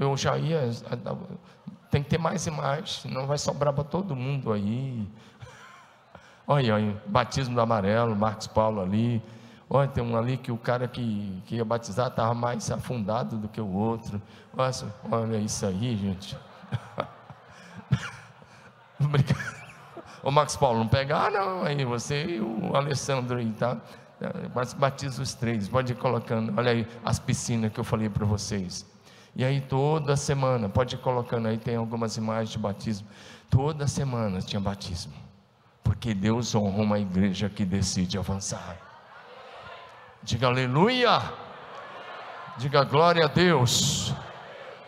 [0.00, 0.62] Eu já ia,
[1.90, 5.06] tem que ter mais imagens, senão vai sobrar para todo mundo aí.
[6.48, 9.22] Olha aí, batismo do amarelo, Marcos Paulo ali,
[9.70, 13.48] Olha, tem um ali que o cara que, que ia batizar estava mais afundado do
[13.48, 14.20] que o outro.
[14.54, 16.38] Nossa, olha isso aí, gente.
[18.98, 19.58] Obrigado.
[20.22, 23.76] Ô Marcos Paulo, não pega, ah, não, aí você e o Alessandro aí, tá?
[24.76, 28.84] Batiza os três, pode ir colocando, olha aí as piscinas que eu falei para vocês.
[29.36, 33.06] E aí toda semana, pode ir colocando aí, tem algumas imagens de batismo.
[33.48, 35.12] Toda semana tinha batismo.
[35.84, 38.87] Porque Deus honra uma igreja que decide avançar.
[40.22, 41.22] Diga aleluia.
[42.58, 44.12] Diga glória a Deus.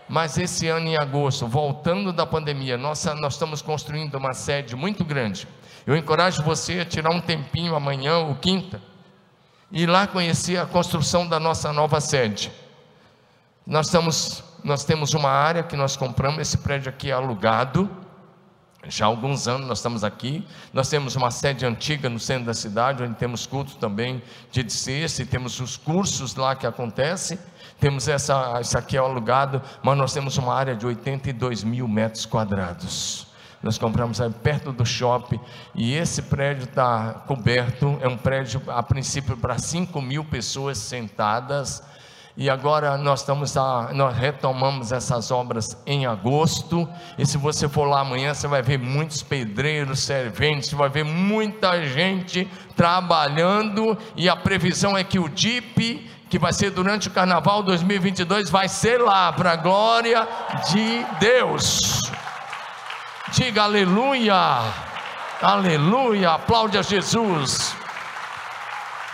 [0.09, 5.05] Mas esse ano em agosto, voltando da pandemia, nossa, nós estamos construindo uma sede muito
[5.05, 5.47] grande.
[5.87, 8.83] Eu encorajo você a tirar um tempinho amanhã ou quinta
[9.71, 12.51] e ir lá conhecer a construção da nossa nova sede.
[13.65, 17.89] Nós, estamos, nós temos uma área que nós compramos, esse prédio aqui é alugado
[18.89, 20.47] já há alguns anos nós estamos aqui.
[20.73, 25.23] Nós temos uma sede antiga no centro da cidade, onde temos culto também de sexta,
[25.23, 27.39] e temos os cursos lá que acontecem.
[27.79, 32.25] Temos essa, essa aqui é alugado, mas nós temos uma área de 82 mil metros
[32.25, 33.27] quadrados.
[33.63, 35.39] Nós compramos aí perto do shopping
[35.75, 37.99] e esse prédio está coberto.
[38.01, 41.83] É um prédio, a princípio, para 5 mil pessoas sentadas
[42.37, 46.89] e agora nós estamos a, nós retomamos essas obras em agosto.
[47.19, 51.85] E se você for lá amanhã, você vai ver muitos pedreiros, serventes, vai ver muita
[51.87, 53.99] gente trabalhando.
[54.17, 58.69] E a previsão é que o DIP, que vai ser durante o Carnaval 2022, vai
[58.69, 60.27] ser lá para a glória
[60.71, 62.01] de Deus.
[63.33, 64.63] Diga aleluia,
[65.43, 67.80] aleluia, aplaude a Jesus.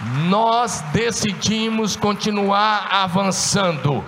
[0.01, 4.05] Nós decidimos continuar avançando.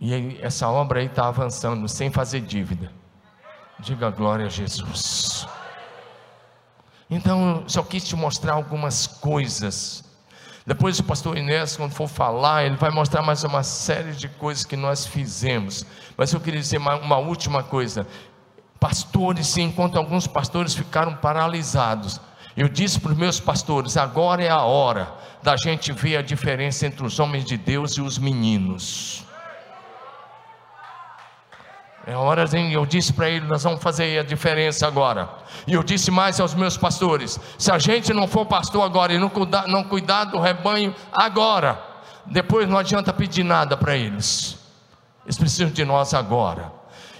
[0.00, 2.92] E, essa obra aí está avançando sem fazer dívida.
[3.80, 5.46] Diga glória a Jesus.
[7.10, 10.04] Então, só quis te mostrar algumas coisas.
[10.64, 14.64] Depois o pastor Inés, quando for falar, ele vai mostrar mais uma série de coisas
[14.64, 15.84] que nós fizemos.
[16.16, 18.06] Mas eu queria dizer uma, uma última coisa.
[18.78, 22.20] Pastores, enquanto alguns pastores ficaram paralisados,
[22.56, 25.12] eu disse para os meus pastores: agora é a hora
[25.42, 29.24] da gente ver a diferença entre os homens de Deus e os meninos.
[32.04, 35.28] É hora, eu disse para ele, nós vamos fazer a diferença agora.
[35.68, 39.18] E eu disse mais aos meus pastores: se a gente não for pastor agora e
[39.18, 41.80] não cuidar, não cuidar do rebanho agora,
[42.26, 44.58] depois não adianta pedir nada para eles.
[45.24, 46.72] Eles precisam de nós agora.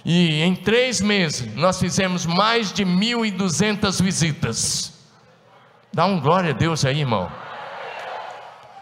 [0.03, 4.92] E em três meses nós fizemos mais de 1.200 visitas.
[5.93, 7.31] Dá um glória a Deus aí, irmão.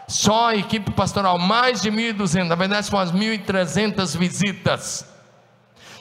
[0.08, 5.06] Só a equipe pastoral, mais de 1.200, na verdade são as 1.300 visitas.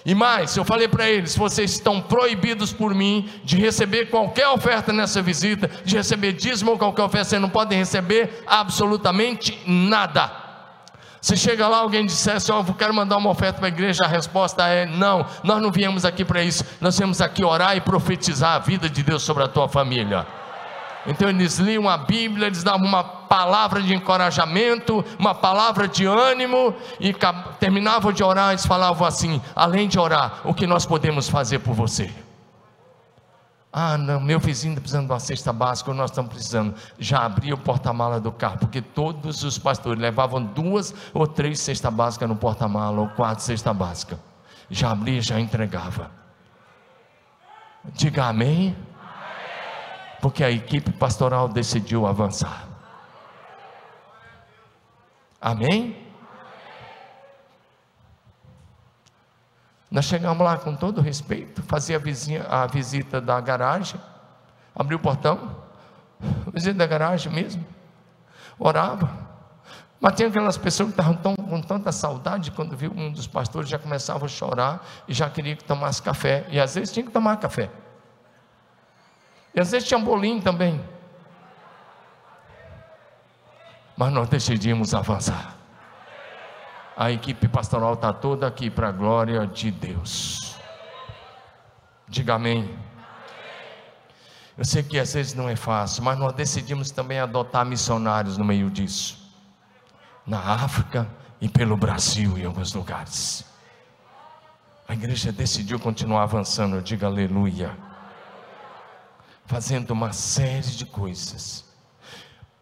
[0.05, 4.91] E mais, eu falei para eles: vocês estão proibidos por mim de receber qualquer oferta
[4.91, 10.31] nessa visita, de receber dízimo ou qualquer oferta, vocês não podem receber absolutamente nada.
[11.21, 14.05] Se chega lá alguém dissesse, ó, oh, eu quero mandar uma oferta para a igreja,
[14.05, 17.81] a resposta é não, nós não viemos aqui para isso, nós viemos aqui orar e
[17.81, 20.25] profetizar a vida de Deus sobre a tua família.
[21.05, 26.75] Então eles liam a Bíblia, eles davam uma palavra de encorajamento, uma palavra de ânimo,
[26.99, 27.13] e
[27.59, 31.73] terminavam de orar, eles falavam assim: além de orar, o que nós podemos fazer por
[31.73, 32.13] você?
[33.73, 36.75] Ah, não, meu vizinho está precisando de uma cesta básica, nós estamos precisando.
[36.99, 41.93] Já abria o porta-mala do carro, porque todos os pastores levavam duas ou três cestas
[41.93, 44.19] básicas no porta-mala, ou quatro cestas básicas.
[44.69, 46.11] Já abria, já entregava.
[47.93, 48.75] Diga amém
[50.21, 52.67] porque a equipe pastoral decidiu avançar.
[55.41, 55.97] Amém?
[59.89, 63.99] Nós chegamos lá com todo respeito, fazia a, vizinha, a visita da garagem,
[64.73, 65.57] abriu o portão,
[66.53, 67.65] visita da garagem mesmo,
[68.57, 69.09] orava.
[69.99, 73.67] Mas tinha aquelas pessoas que estavam tão, com tanta saudade, quando viu um dos pastores,
[73.67, 76.47] já começavam a chorar e já queria que tomasse café.
[76.49, 77.69] E às vezes tinha que tomar café.
[79.53, 80.81] E às vezes tinha bolinho também.
[83.97, 85.57] Mas nós decidimos avançar.
[86.95, 90.55] A equipe pastoral está toda aqui para a glória de Deus.
[92.07, 92.77] Diga amém.
[94.57, 98.45] Eu sei que às vezes não é fácil, mas nós decidimos também adotar missionários no
[98.45, 99.17] meio disso.
[100.25, 101.07] Na África
[101.39, 103.45] e pelo Brasil em alguns lugares.
[104.87, 107.90] A igreja decidiu continuar avançando, diga aleluia
[109.51, 111.65] fazendo uma série de coisas,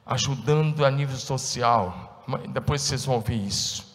[0.04, 2.26] ajudando a nível social.
[2.50, 3.88] Depois vocês vão ouvir isso.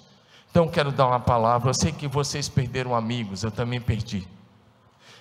[0.49, 1.71] Então quero dar uma palavra.
[1.71, 4.29] Eu sei que vocês perderam amigos, eu também perdi.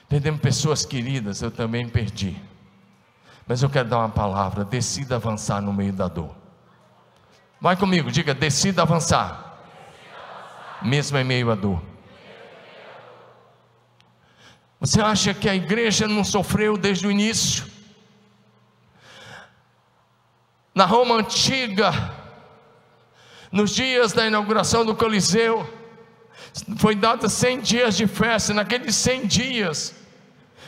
[0.08, 2.40] Perdemos pessoas queridas, eu também perdi.
[3.48, 4.64] Mas eu quero dar uma palavra.
[4.64, 6.30] Decida avançar no meio da dor.
[7.60, 9.64] Vai comigo, diga: decida avançar,
[10.80, 11.82] mesmo em meio à dor.
[14.84, 17.64] Você acha que a igreja não sofreu desde o início?
[20.76, 22.14] Na Roma antiga,
[23.50, 25.66] nos dias da inauguração do Coliseu,
[26.80, 28.54] foi dado 100 dias de festa.
[28.54, 29.96] Naqueles 100 dias,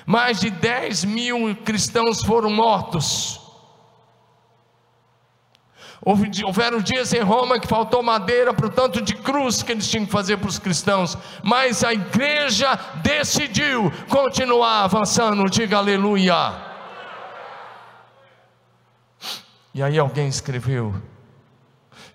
[0.06, 3.42] mais de 10 mil cristãos foram mortos.
[6.06, 10.06] Houveram dias em Roma que faltou madeira para o tanto de cruz que eles tinham
[10.06, 16.54] que fazer para os cristãos, mas a igreja decidiu continuar avançando, diga aleluia.
[19.74, 20.94] E aí alguém escreveu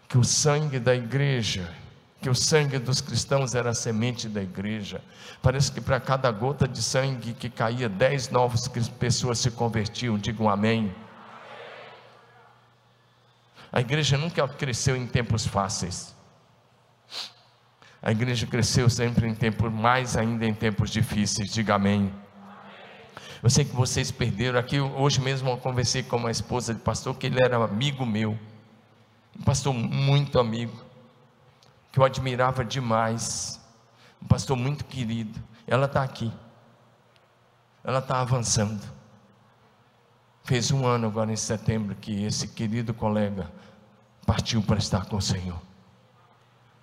[0.09, 1.69] que o sangue da igreja,
[2.23, 5.03] que o sangue dos cristãos era a semente da igreja.
[5.43, 10.49] Parece que para cada gota de sangue que caía, dez novas pessoas se convertiam, digam
[10.49, 10.95] amém.
[13.73, 16.15] A igreja nunca cresceu em tempos fáceis.
[18.03, 21.53] A igreja cresceu sempre em tempos, mais ainda em tempos difíceis.
[21.53, 22.13] Diga amém.
[23.43, 24.81] Eu sei que vocês perderam aqui.
[24.81, 28.39] Hoje mesmo eu conversei com uma esposa de pastor que ele era amigo meu,
[29.39, 30.85] um pastor muito amigo,
[31.93, 33.61] que eu admirava demais,
[34.23, 35.39] um pastor muito querido.
[35.67, 36.33] Ela está aqui,
[37.85, 39.00] ela está avançando.
[40.45, 43.51] Fez um ano agora em setembro que esse querido colega
[44.27, 45.61] partiu para estar com o Senhor.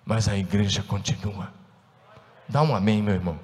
[0.04, 1.52] Mas a igreja continua.
[2.48, 3.38] Dá um amém, meu irmão.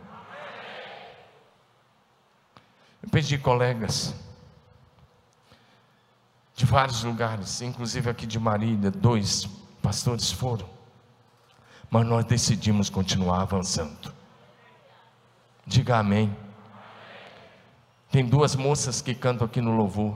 [3.03, 4.15] Eu pedi colegas.
[6.63, 9.45] vários lugares, inclusive aqui de Marília, dois
[9.83, 10.69] pastores foram.
[11.91, 14.13] Mas nós decidimos continuar avançando.
[15.67, 16.35] Diga amém.
[18.15, 20.15] Tem duas moças que cantam aqui no louvor.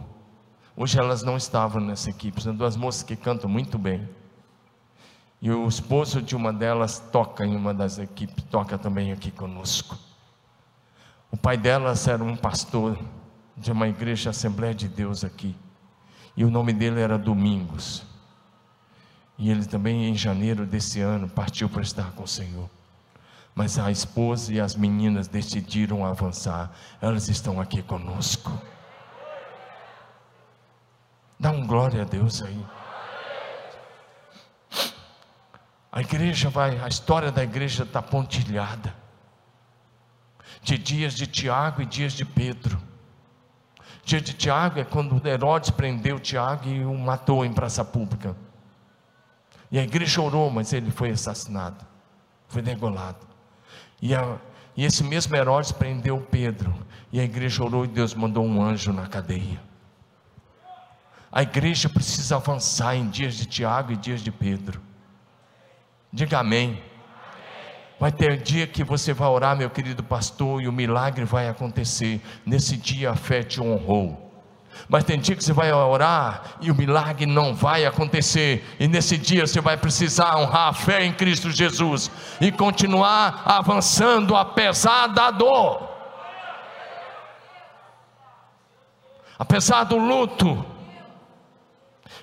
[0.77, 4.09] Hoje elas não estavam nessa equipe, são duas moças que cantam muito bem.
[5.43, 9.99] E o esposo de uma delas toca em uma das equipes, toca também aqui conosco.
[11.29, 12.97] O pai delas era um pastor
[13.57, 15.57] de uma igreja Assembleia de Deus aqui.
[16.37, 18.07] E o nome dele era Domingos.
[19.37, 22.71] E ele também, em janeiro desse ano, partiu para estar com o Senhor.
[23.59, 26.71] Mas a esposa e as meninas decidiram avançar.
[27.01, 28.57] Elas estão aqui conosco.
[31.41, 32.65] Dá um glória a Deus aí.
[35.91, 38.95] A igreja vai, a história da igreja está pontilhada.
[40.63, 42.81] De dias de Tiago e dias de Pedro.
[44.05, 48.37] Dia de Tiago é quando Herodes prendeu Tiago e o matou em praça pública.
[49.69, 51.85] E a igreja orou, mas ele foi assassinado,
[52.47, 53.28] foi degolado.
[54.01, 54.39] E, a,
[54.77, 56.75] e esse mesmo Herodes prendeu Pedro,
[57.13, 59.61] e a igreja orou e Deus mandou um anjo na cadeia.
[61.31, 64.81] A igreja precisa avançar em dias de Tiago e dias de Pedro.
[66.13, 66.83] Diga amém.
[68.01, 72.21] Vai ter dia que você vai orar, meu querido pastor, e o milagre vai acontecer.
[72.47, 74.28] Nesse dia a fé te honrou.
[74.89, 78.65] Mas tem dia que você vai orar e o milagre não vai acontecer.
[78.79, 82.11] E nesse dia você vai precisar honrar a fé em Cristo Jesus
[82.41, 85.89] e continuar avançando apesar da dor.
[89.39, 90.65] Apesar do luto.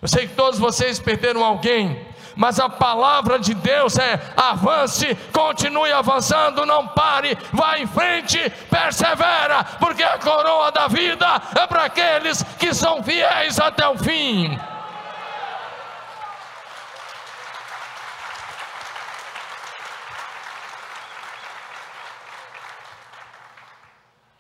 [0.02, 2.06] Eu sei que todos vocês perderam alguém
[2.36, 8.38] mas a palavra de Deus é: avance, continue avançando, não pare, vá em frente,
[8.70, 14.58] persevera, porque a coroa da vida é para aqueles que são fiéis até o fim.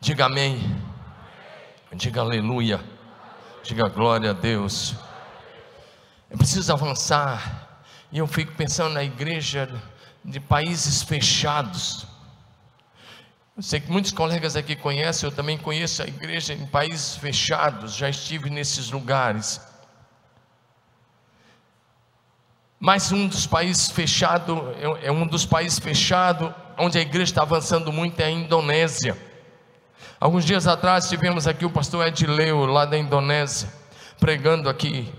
[0.06, 0.62] Diga amém.
[1.91, 2.80] Diga aleluia.
[3.64, 4.93] Diga glória a Deus.
[6.30, 7.64] É preciso avançar.
[8.16, 9.70] E eu fico pensando na igreja
[10.24, 12.07] de países fechados.
[13.57, 17.93] Eu sei que muitos colegas aqui conhecem, eu também conheço a igreja em países fechados,
[17.93, 19.59] já estive nesses lugares.
[22.80, 27.41] Mas um dos países fechados, é, é um dos países fechados, onde a igreja está
[27.41, 29.18] avançando muito, é a Indonésia.
[30.22, 33.68] Alguns dias atrás tivemos aqui o pastor Edileu, lá da Indonésia,
[34.22, 35.13] pregando aqui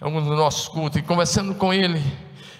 [0.00, 2.02] alguns dos nossos cultos, e conversando com ele,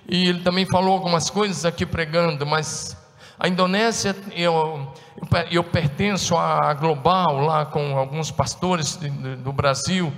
[0.08, 2.96] e ele também falou algumas coisas aqui pregando, mas
[3.38, 4.92] a Indonésia, eu,
[5.50, 10.12] eu, pertenço à Global, lá com alguns pastores do, do Brasil,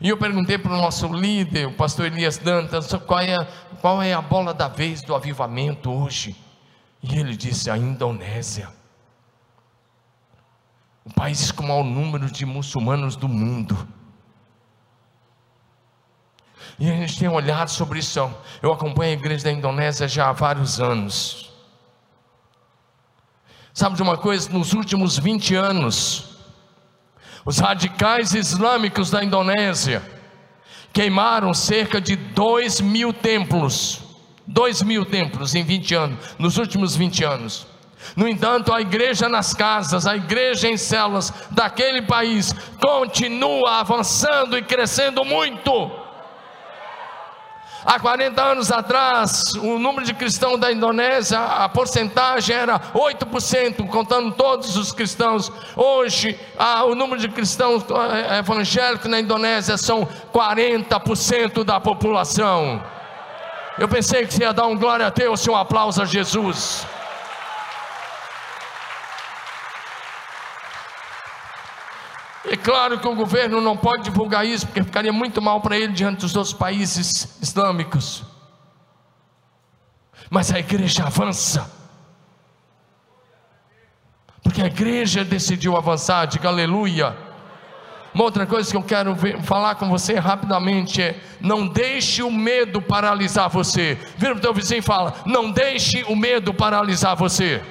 [0.00, 3.36] e eu perguntei para o nosso líder, o pastor Elias Dantas, qual é,
[3.80, 6.36] qual é a bola da vez do avivamento hoje?
[7.02, 8.68] E ele disse: a Indonésia.
[11.04, 13.88] O país com o maior número de muçulmanos do mundo.
[16.78, 18.30] E a gente tem olhado sobre isso.
[18.62, 21.50] Eu acompanho a igreja da Indonésia já há vários anos.
[23.74, 24.48] Sabe de uma coisa?
[24.50, 26.36] Nos últimos 20 anos,
[27.44, 30.02] os radicais islâmicos da Indonésia
[30.92, 34.00] queimaram cerca de 2 mil templos.
[34.46, 37.66] 2 mil templos em 20 anos, nos últimos 20 anos.
[38.16, 44.62] No entanto, a igreja nas casas, a igreja em celas daquele país continua avançando e
[44.62, 46.07] crescendo muito.
[47.84, 54.32] Há 40 anos atrás, o número de cristãos da Indonésia, a porcentagem era 8%, contando
[54.32, 55.52] todos os cristãos.
[55.76, 56.38] Hoje,
[56.86, 62.82] o número de cristãos eh, evangélicos na Indonésia são 40% da população.
[63.78, 66.84] Eu pensei que você ia dar um glória a Deus, um aplauso a Jesus.
[72.50, 75.92] É claro que o governo não pode divulgar isso, porque ficaria muito mal para ele
[75.92, 78.24] diante dos outros países islâmicos.
[80.30, 81.70] Mas a igreja avança.
[84.42, 87.14] Porque a igreja decidiu avançar, diga aleluia.
[88.14, 92.30] Uma outra coisa que eu quero ver, falar com você rapidamente é: não deixe o
[92.30, 93.98] medo paralisar você.
[94.16, 97.62] Vira para o teu vizinho e fala: não deixe o medo paralisar você.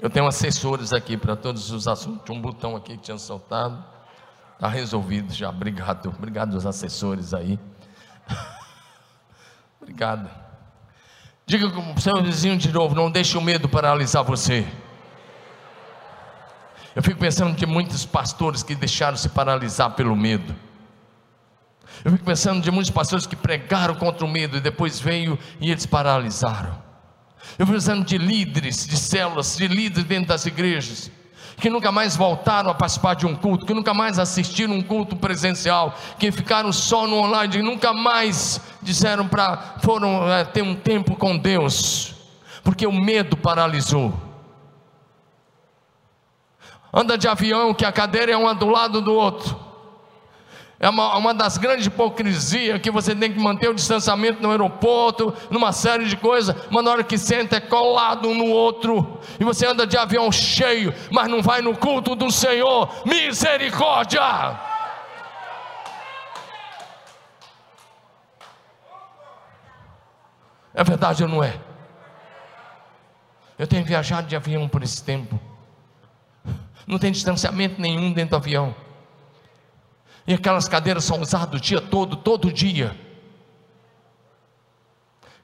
[0.00, 2.24] Eu tenho assessores aqui para todos os assuntos.
[2.24, 3.84] Tinha um botão aqui que tinha soltado.
[4.54, 5.50] Está resolvido já.
[5.50, 6.08] Obrigado.
[6.08, 7.58] Obrigado aos assessores aí.
[9.80, 10.30] Obrigado.
[11.44, 14.66] Diga para o seu vizinho de novo: não deixe o medo paralisar você.
[16.96, 20.56] Eu fico pensando de muitos pastores que deixaram se paralisar pelo medo.
[22.04, 25.70] Eu fico pensando de muitos pastores que pregaram contra o medo e depois veio e
[25.70, 26.89] eles paralisaram.
[27.58, 31.10] Eu pensando de líderes, de células, de líderes dentro das igrejas
[31.60, 35.14] que nunca mais voltaram a participar de um culto, que nunca mais assistiram um culto
[35.14, 40.74] presencial, que ficaram só no online, que nunca mais disseram para foram é, ter um
[40.74, 42.14] tempo com Deus,
[42.64, 44.12] porque o medo paralisou.
[46.92, 49.59] Anda de avião que a cadeira é uma do lado do outro.
[50.82, 55.34] É uma, uma das grandes hipocrisias que você tem que manter o distanciamento no aeroporto,
[55.50, 59.44] numa série de coisas, mas na hora que senta é colado um no outro, e
[59.44, 62.90] você anda de avião cheio, mas não vai no culto do Senhor.
[63.04, 64.58] Misericórdia!
[70.72, 71.60] É verdade ou não é?
[73.58, 75.38] Eu tenho viajado de avião por esse tempo.
[76.86, 78.74] Não tem distanciamento nenhum dentro do avião.
[80.26, 82.96] E aquelas cadeiras são usadas o dia todo, todo dia.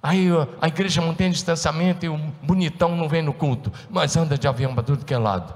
[0.03, 0.29] Aí
[0.61, 4.73] a igreja mantém distanciamento e o bonitão não vem no culto, mas anda de avião
[4.73, 5.53] para tudo que é lado.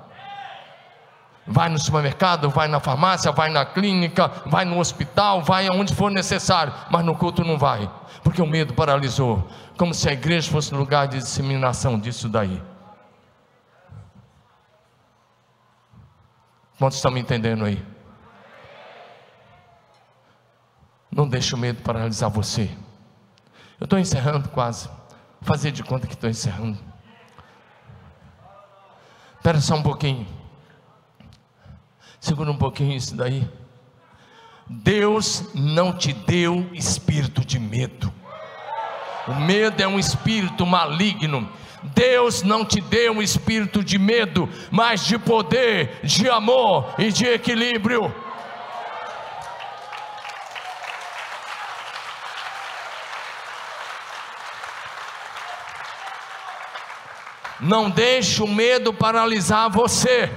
[1.47, 6.11] Vai no supermercado, vai na farmácia, vai na clínica, vai no hospital, vai aonde for
[6.11, 7.89] necessário, mas no culto não vai,
[8.25, 12.61] porque o medo paralisou, como se a igreja fosse lugar de disseminação disso daí.
[16.79, 17.85] Quantos estão me entendendo aí?
[21.11, 22.71] Não deixe o medo paralisar você.
[23.81, 24.89] Eu estou encerrando quase.
[24.89, 26.79] Vou fazer de conta que estou encerrando.
[29.37, 30.27] Espera só um pouquinho.
[32.21, 33.49] Segura um pouquinho isso daí.
[34.69, 38.13] Deus não te deu espírito de medo.
[39.27, 41.49] O medo é um espírito maligno.
[41.83, 47.25] Deus não te deu um espírito de medo, mas de poder, de amor e de
[47.27, 48.15] equilíbrio.
[57.61, 60.31] Não deixe o medo paralisar você.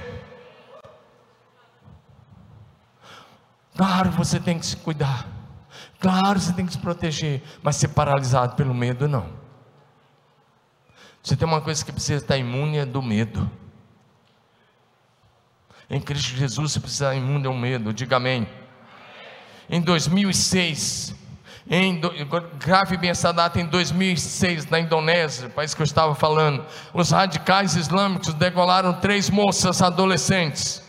[3.76, 5.26] Claro, você tem que se cuidar.
[5.98, 7.42] Claro, você tem que se proteger.
[7.62, 9.28] Mas ser paralisado pelo medo, não.
[11.22, 13.50] Você tem uma coisa que precisa estar imune é do medo.
[15.88, 17.92] Em Cristo Jesus você precisa estar imune ao medo.
[17.92, 18.46] Diga amém.
[19.68, 21.14] Em 2006,
[21.70, 21.98] em,
[22.58, 27.74] grave bem essa data, em 2006, na Indonésia, país que eu estava falando, os radicais
[27.74, 30.82] islâmicos degolaram três moças adolescentes,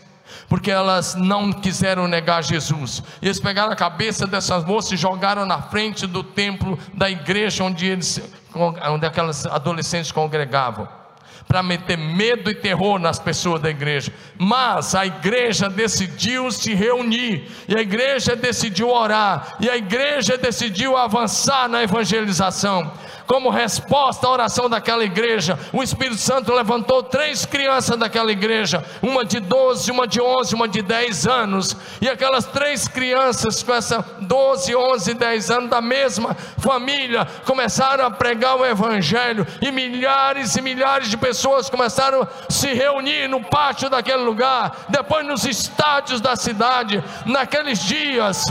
[0.48, 3.02] porque elas não quiseram negar Jesus.
[3.22, 7.86] Eles pegaram a cabeça dessas moças e jogaram na frente do templo da igreja onde,
[7.86, 8.20] eles,
[8.54, 11.05] onde aquelas adolescentes congregavam
[11.46, 14.12] para meter medo e terror nas pessoas da igreja.
[14.38, 20.96] Mas a igreja decidiu se reunir, e a igreja decidiu orar, e a igreja decidiu
[20.96, 22.92] avançar na evangelização
[23.26, 29.24] como resposta à oração daquela igreja, o Espírito Santo levantou três crianças daquela igreja, uma
[29.24, 34.04] de 12, uma de 11, uma de 10 anos, e aquelas três crianças com essa
[34.20, 39.46] 12, 11, 10 anos da mesma família começaram a pregar o evangelho.
[39.60, 45.26] E milhares e milhares de pessoas começaram a se reunir no pátio daquele lugar, depois
[45.26, 48.44] nos estádios da cidade, naqueles dias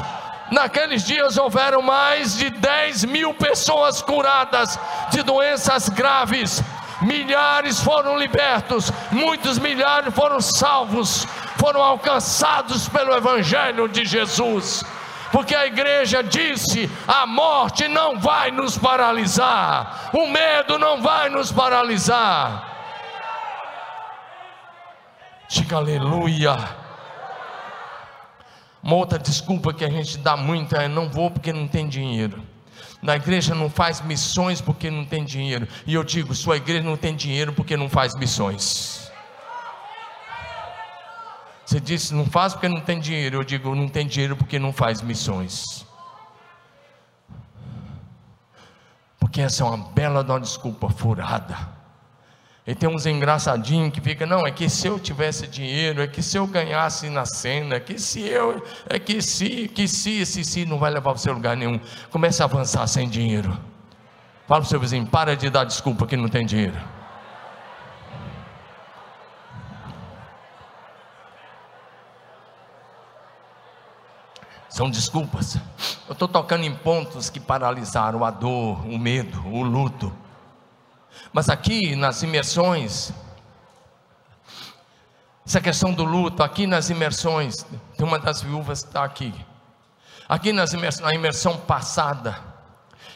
[0.52, 4.80] Naqueles dias houveram mais de 10 mil pessoas curadas
[5.10, 6.62] de doenças graves,
[7.02, 11.26] milhares foram libertos, muitos milhares foram salvos,
[11.58, 14.84] foram alcançados pelo Evangelho de Jesus.
[15.32, 21.52] Porque a igreja disse: a morte não vai nos paralisar, o medo não vai nos
[21.52, 22.72] paralisar.
[25.50, 26.85] Diga aleluia.
[28.86, 32.44] Uma outra desculpa que a gente dá muito é: não vou porque não tem dinheiro.
[33.02, 35.68] Na igreja não faz missões porque não tem dinheiro.
[35.88, 39.12] E eu digo: sua igreja não tem dinheiro porque não faz missões.
[41.66, 43.38] Você disse, não faz porque não tem dinheiro.
[43.38, 45.84] Eu digo, não tem dinheiro porque não faz missões.
[49.20, 51.75] Porque essa é uma bela desculpa furada.
[52.68, 56.24] E tem uns engraçadinhos que fica, não, é que se eu tivesse dinheiro, é que
[56.24, 60.44] se eu ganhasse na cena, é que se eu, é que se, que se, esse
[60.44, 61.80] se não vai levar para seu lugar nenhum.
[62.10, 63.56] Comece a avançar sem dinheiro.
[64.48, 66.80] Fala para o seu vizinho, para de dar desculpa que não tem dinheiro.
[74.68, 75.56] São desculpas.
[76.08, 80.12] Eu estou tocando em pontos que paralisaram a dor, o medo, o luto.
[81.36, 83.12] Mas aqui nas imersões,
[85.46, 87.66] essa questão do luto, aqui nas imersões,
[87.98, 89.34] tem uma das viúvas que está aqui.
[90.30, 92.40] Aqui nas imersão, na imersão passada,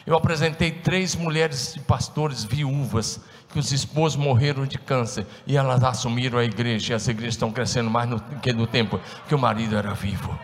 [0.06, 5.82] eu apresentei três mulheres de pastores viúvas que os esposos morreram de câncer e elas
[5.82, 6.92] assumiram a igreja.
[6.92, 10.38] E as igrejas estão crescendo mais do que no tempo que o marido era vivo,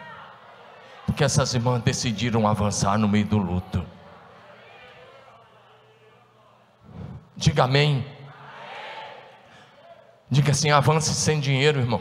[1.04, 3.95] porque essas irmãs decidiram avançar no meio do luto.
[7.36, 8.04] Diga amém.
[10.30, 12.00] Diga assim: avance sem dinheiro, irmão.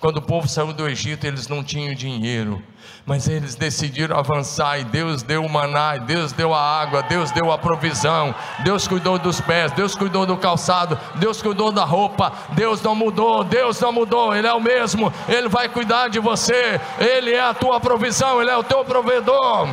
[0.00, 2.62] Quando o povo saiu do Egito, eles não tinham dinheiro,
[3.04, 7.52] mas eles decidiram avançar e Deus deu o maná, Deus deu a água, Deus deu
[7.52, 12.80] a provisão, Deus cuidou dos pés, Deus cuidou do calçado, Deus cuidou da roupa, Deus
[12.80, 17.34] não mudou, Deus não mudou, Ele é o mesmo, Ele vai cuidar de você, Ele
[17.34, 19.68] é a tua provisão, Ele é o teu provedor,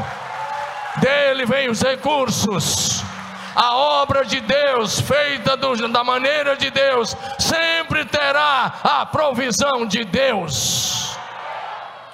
[1.00, 3.04] dele vem os recursos
[3.58, 10.06] a obra de Deus, feita do, da maneira de Deus, sempre terá a provisão de
[10.06, 11.18] Deus.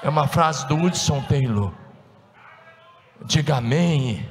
[0.01, 1.73] É uma frase do Hudson Taylor.
[3.25, 4.25] Diga amém.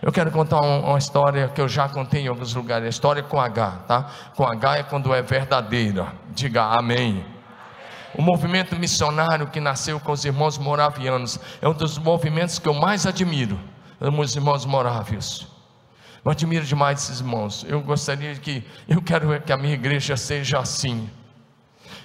[0.00, 2.86] Eu quero contar uma, história que eu já contei em alguns lugares.
[2.86, 4.06] A história com H, tá?
[4.34, 6.14] Com H é quando é verdadeira.
[6.30, 7.22] Diga amém.
[8.14, 12.74] O movimento missionário que nasceu com os irmãos moravianos é um dos movimentos que eu
[12.74, 13.58] mais admiro.
[14.00, 15.46] Os irmãos morávios.
[16.24, 17.64] Eu admiro demais esses irmãos.
[17.66, 21.08] Eu gostaria que, eu quero que a minha igreja seja assim.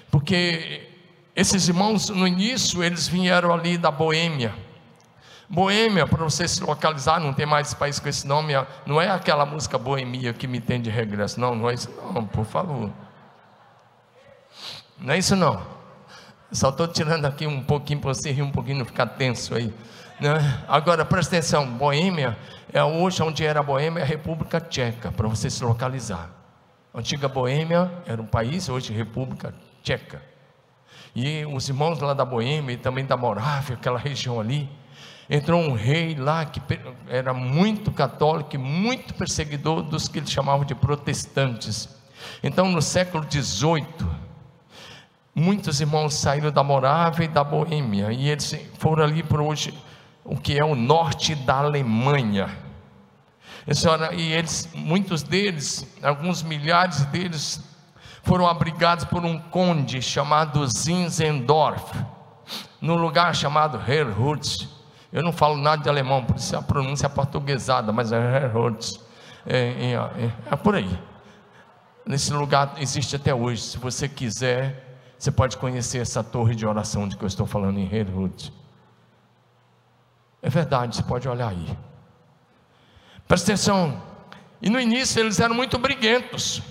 [0.09, 0.89] Porque
[1.35, 4.55] esses irmãos, no início, eles vieram ali da Boêmia.
[5.49, 8.53] Boêmia, para você se localizar, não tem mais país com esse nome,
[8.85, 12.25] não é aquela música Boemia que me tem de regresso, não, não é isso não,
[12.25, 12.91] por favor.
[14.99, 15.76] Não é isso não.
[16.51, 19.73] Só estou tirando aqui um pouquinho para você rir um pouquinho, não ficar tenso aí.
[20.19, 20.63] Né?
[20.67, 22.37] Agora, presta atenção, Boêmia
[22.71, 26.29] é hoje onde era a Boêmia, a República Tcheca, para você se localizar.
[26.93, 30.21] A antiga Boêmia era um país, hoje República Tcheca.
[31.15, 34.69] E os irmãos lá da Boêmia e também da Morávia, aquela região ali,
[35.29, 36.61] entrou um rei lá que
[37.09, 41.89] era muito católico e muito perseguidor dos que eles chamavam de protestantes.
[42.41, 43.85] Então, no século XVIII,
[45.39, 49.71] muitos irmãos saíram da Morávia e da Boêmia, e eles foram ali para hoje
[50.25, 52.49] o que é o norte da Alemanha.
[54.13, 57.61] E eles, muitos deles, alguns milhares deles,
[58.23, 61.93] foram abrigados por um conde chamado Zinzendorf,
[62.81, 64.67] no lugar chamado Herrhut.
[65.13, 68.99] Eu não falo nada de alemão, por isso a pronúncia é portuguesada, mas é Herrhut.
[69.45, 70.99] É, é, é, é por aí.
[72.07, 73.61] Nesse lugar existe até hoje.
[73.61, 74.86] Se você quiser,
[75.17, 78.53] você pode conhecer essa torre de oração de que eu estou falando em Herrhut.
[80.41, 81.77] É verdade, você pode olhar aí.
[83.27, 84.01] Presta atenção.
[84.61, 86.61] E no início eles eram muito briguentos.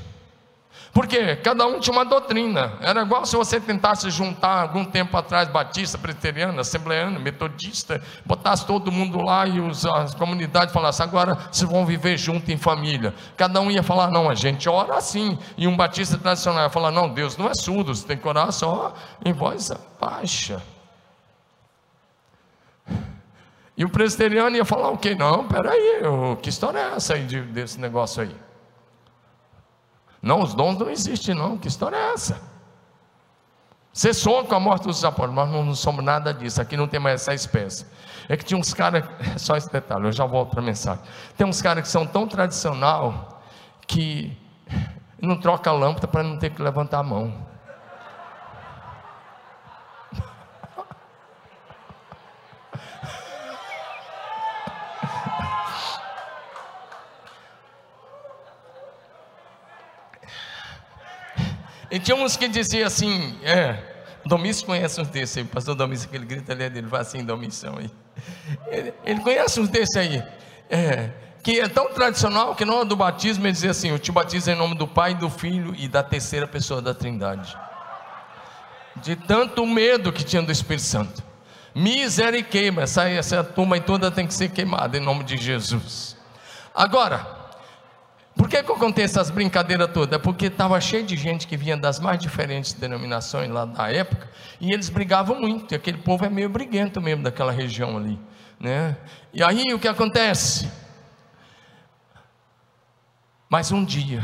[0.97, 2.73] Porque cada um tinha uma doutrina.
[2.81, 8.91] Era igual se você tentasse juntar algum tempo atrás batista, presbiteriano, assembleano, metodista, botasse todo
[8.91, 13.13] mundo lá e os, as comunidades falassem, agora vocês vão viver junto em família.
[13.37, 15.39] Cada um ia falar, não, a gente ora assim.
[15.59, 18.51] E um batista tradicional ia falar, não, Deus não é surdo, você tem que orar
[18.51, 19.71] só em voz
[20.01, 20.63] baixa.
[23.77, 25.15] E o presbiteriano ia falar o quê?
[25.15, 26.01] Não, peraí,
[26.41, 28.46] que história é essa aí de, desse negócio aí?
[30.27, 32.43] Não, os dons não existem não, que história é essa?
[33.93, 36.99] Você sonha com a morte dos apóstolos, não, não somos nada disso, aqui não tem
[36.99, 37.87] mais essa espécie.
[38.29, 39.05] É que tinha uns caras,
[39.39, 41.01] só esse detalhe, eu já volto para a mensagem.
[41.37, 43.41] Tem uns caras que são tão tradicional
[43.87, 44.37] que
[45.23, 47.33] não troca a lâmpada para não ter que levantar a mão.
[61.91, 63.79] E tinha uns que diziam assim, é,
[64.65, 67.91] conhece uns desses aí, o pastor Domício, aquele grita ali dele, vai assim, Domício aí.
[68.67, 70.23] Ele, ele, conhece uns desses aí,
[70.69, 71.11] é,
[71.43, 74.51] que é tão tradicional que na hora do batismo ele dizia assim: Eu te batizo
[74.51, 77.57] em nome do Pai, do Filho e da terceira pessoa da Trindade.
[78.97, 81.23] De tanto medo que tinha do Espírito Santo.
[81.75, 86.17] Miséria queima, essa, essa turma toda tem que ser queimada em nome de Jesus.
[86.75, 87.36] Agora,
[88.37, 90.19] por que, que eu contei essas brincadeiras todas?
[90.19, 94.29] É porque estava cheio de gente que vinha das mais diferentes denominações lá da época,
[94.61, 98.21] e eles brigavam muito, e aquele povo é meio briguento mesmo daquela região ali.
[98.61, 98.95] Né?
[99.33, 100.71] E aí o que acontece?
[103.49, 104.23] Mas um dia,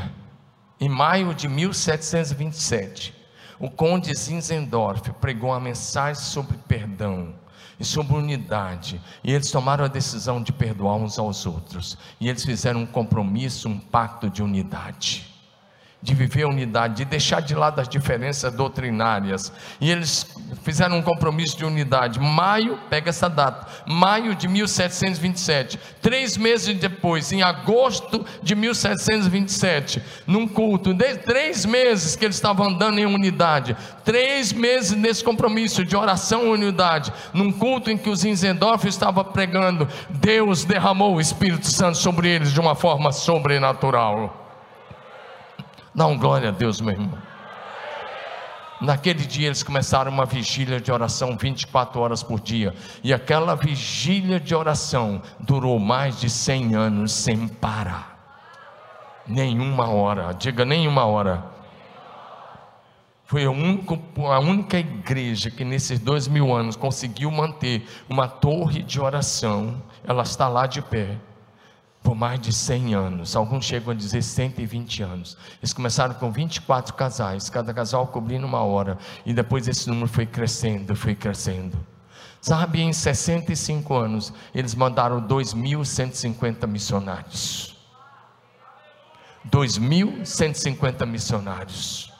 [0.78, 3.14] em maio de 1727,
[3.58, 7.34] o conde Zinzendorf pregou uma mensagem sobre perdão.
[7.78, 9.00] E sobre unidade.
[9.24, 11.96] E eles tomaram a decisão de perdoar uns aos outros.
[12.20, 15.31] E eles fizeram um compromisso, um pacto de unidade
[16.02, 19.52] de viver a unidade, de deixar de lado as diferenças doutrinárias.
[19.80, 20.26] E eles
[20.64, 22.18] fizeram um compromisso de unidade.
[22.18, 25.78] Maio, pega essa data, maio de 1727.
[26.00, 32.66] Três meses depois, em agosto de 1727, num culto, de, três meses que eles estavam
[32.68, 38.10] andando em unidade, três meses nesse compromisso de oração e unidade, num culto em que
[38.10, 44.41] os Zinzendorf estava pregando, Deus derramou o Espírito Santo sobre eles de uma forma sobrenatural.
[45.94, 47.18] Dá um glória a Deus, meu irmão.
[48.80, 52.74] Naquele dia eles começaram uma vigília de oração 24 horas por dia.
[53.04, 58.18] E aquela vigília de oração durou mais de 100 anos sem parar.
[59.26, 61.44] Nenhuma hora, diga nenhuma hora.
[63.24, 68.82] Foi a, único, a única igreja que nesses dois mil anos conseguiu manter uma torre
[68.82, 69.80] de oração.
[70.04, 71.18] Ela está lá de pé
[72.02, 75.36] por mais de 100 anos, alguns chegam a dizer 120 anos.
[75.60, 80.26] Eles começaram com 24 casais, cada casal cobrindo uma hora, e depois esse número foi
[80.26, 81.78] crescendo, foi crescendo.
[82.40, 87.76] Sabe, em 65 anos, eles mandaram 2.150 missionários.
[89.48, 92.12] 2.150 missionários.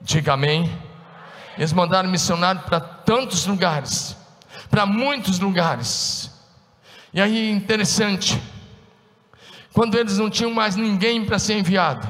[0.00, 0.70] Diga amém.
[1.58, 4.16] Eles mandaram missionários para tantos lugares,
[4.70, 6.30] para muitos lugares.
[7.12, 8.40] E aí, interessante,
[9.72, 12.08] quando eles não tinham mais ninguém para ser enviado.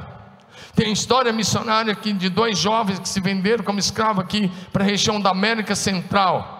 [0.75, 4.87] Tem história missionária aqui de dois jovens que se venderam como escravos aqui para a
[4.87, 6.59] região da América Central.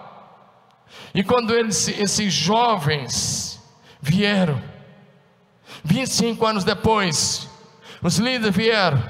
[1.14, 3.60] E quando eles, esses jovens
[4.00, 4.62] vieram,
[5.84, 7.48] 25 anos depois,
[8.02, 9.02] os líderes vieram,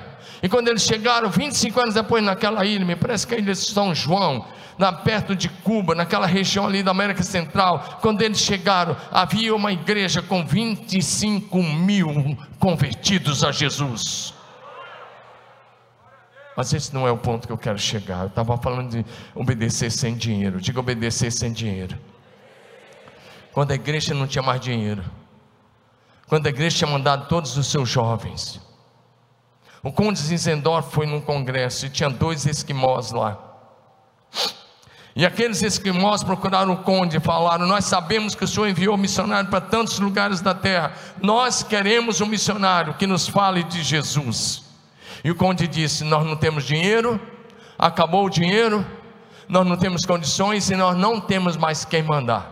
[0.43, 3.61] e quando eles chegaram, 25 anos depois, naquela ilha, me parece que a ilha de
[3.61, 4.45] São João,
[4.77, 9.73] na, perto de Cuba, naquela região ali da América Central, quando eles chegaram, havia uma
[9.73, 14.35] igreja com 25 mil convertidos a Jesus.
[16.57, 18.23] Mas esse não é o ponto que eu quero chegar.
[18.23, 20.61] Eu estava falando de obedecer sem dinheiro.
[20.61, 21.97] Diga obedecer sem dinheiro.
[23.53, 25.05] Quando a igreja não tinha mais dinheiro.
[26.27, 28.61] Quando a igreja tinha mandado todos os seus jovens.
[29.83, 33.37] O conde Zinzendorf foi num congresso e tinha dois esquimós lá.
[35.15, 39.51] E aqueles esquimós procuraram o conde e falaram: Nós sabemos que o senhor enviou missionário
[39.51, 44.63] para tantos lugares da terra, nós queremos um missionário que nos fale de Jesus.
[45.25, 47.21] E o conde disse: Nós não temos dinheiro,
[47.79, 48.87] acabou o dinheiro,
[49.49, 52.52] nós não temos condições e nós não temos mais quem mandar.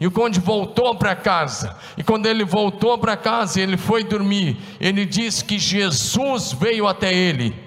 [0.00, 1.76] E o conde voltou para casa.
[1.96, 4.56] E quando ele voltou para casa, ele foi dormir.
[4.80, 7.64] Ele disse que Jesus veio até ele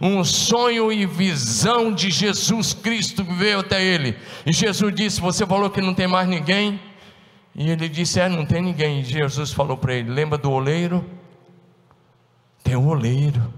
[0.00, 4.16] um sonho e visão de Jesus Cristo veio até ele.
[4.46, 6.80] E Jesus disse: Você falou que não tem mais ninguém?
[7.54, 9.00] E ele disse: É, não tem ninguém.
[9.00, 11.04] E Jesus falou para ele: Lembra do oleiro?
[12.62, 13.52] Tem o oleiro.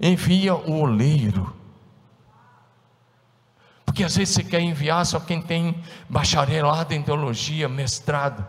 [0.00, 1.54] Envia o oleiro.
[3.94, 5.72] Porque às vezes você quer enviar só quem tem
[6.08, 8.44] bacharelado em teologia, mestrado.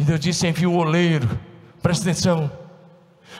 [0.00, 1.38] E Deus disse: Envia o oleiro.
[1.82, 2.50] Presta atenção.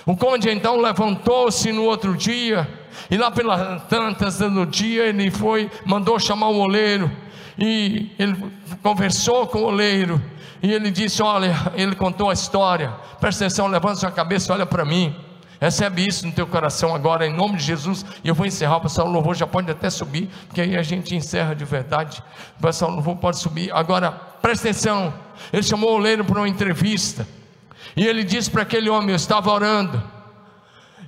[0.05, 2.69] O conde então levantou-se no outro dia,
[3.11, 7.11] e lá pelas tantas do dia ele foi, mandou chamar o oleiro,
[7.59, 8.37] e ele
[8.83, 10.21] conversou com o oleiro,
[10.63, 14.85] e ele disse: Olha, ele contou a história, presta atenção, levanta sua cabeça, olha para
[14.85, 15.17] mim.
[15.63, 18.05] Recebe isso no teu coração agora, em nome de Jesus.
[18.25, 21.15] E eu vou encerrar, o pastor louvor já pode até subir, porque aí a gente
[21.15, 22.21] encerra de verdade.
[22.59, 23.73] O pastor louvor pode subir.
[23.73, 25.15] Agora, presta atenção.
[25.53, 27.25] Ele chamou o oleiro para uma entrevista.
[27.97, 30.03] E ele disse para aquele homem: Eu estava orando,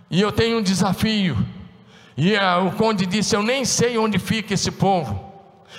[0.08, 1.36] e eu tenho um desafio.
[2.16, 5.34] E o conde disse: Eu nem sei onde fica esse povo,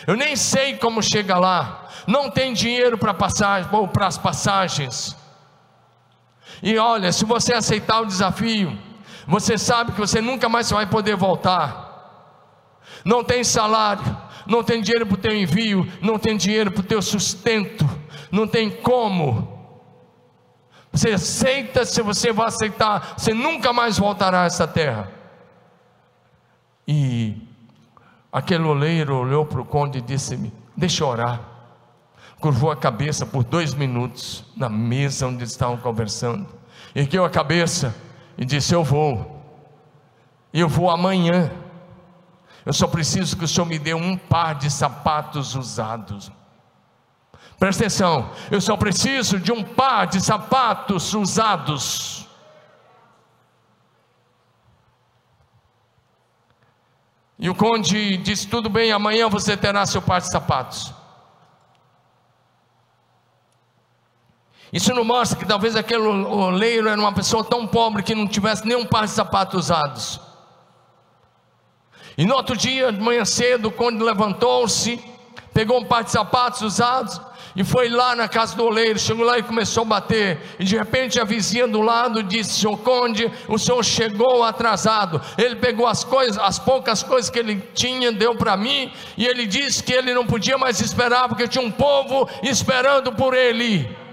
[0.05, 5.15] eu nem sei como chega lá, não tem dinheiro para passagem, para as passagens.
[6.61, 8.77] E olha, se você aceitar o desafio,
[9.27, 11.85] você sabe que você nunca mais vai poder voltar.
[13.03, 14.03] Não tem salário,
[14.47, 17.87] não tem dinheiro para o teu envio, não tem dinheiro para o teu sustento,
[18.31, 19.53] não tem como.
[20.91, 25.11] Você aceita, se você vai aceitar, você nunca mais voltará a essa terra.
[26.87, 27.35] E
[28.31, 31.54] aquele oleiro olhou para o conde e disse-me: Deixa eu orar.
[32.45, 36.47] Curvou a cabeça por dois minutos na mesa onde estavam conversando.
[36.93, 37.95] Ergueu a cabeça
[38.37, 39.43] e disse: Eu vou.
[40.53, 41.51] Eu vou amanhã.
[42.63, 46.31] Eu só preciso que o Senhor me dê um par de sapatos usados.
[47.57, 52.29] Presta atenção, eu só preciso de um par de sapatos usados.
[57.39, 60.93] E o conde disse: Tudo bem, amanhã você terá seu par de sapatos.
[64.73, 68.67] Isso não mostra que talvez aquele oleiro era uma pessoa tão pobre que não tivesse
[68.67, 70.19] nenhum par de sapatos usados.
[72.17, 74.99] E no outro dia, de manhã cedo, quando levantou-se,
[75.53, 77.21] pegou um par de sapatos usados
[77.55, 80.39] e foi lá na casa do oleiro, chegou lá e começou a bater.
[80.59, 85.21] E de repente a vizinha do lado disse: Senhor Conde, o senhor chegou atrasado.
[85.37, 89.45] Ele pegou as coisas, as poucas coisas que ele tinha, deu para mim, e ele
[89.45, 94.04] disse que ele não podia mais esperar, porque tinha um povo esperando por ele.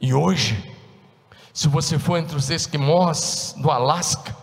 [0.00, 0.56] E hoje,
[1.52, 4.36] se você for entre os esquimós do Alasca,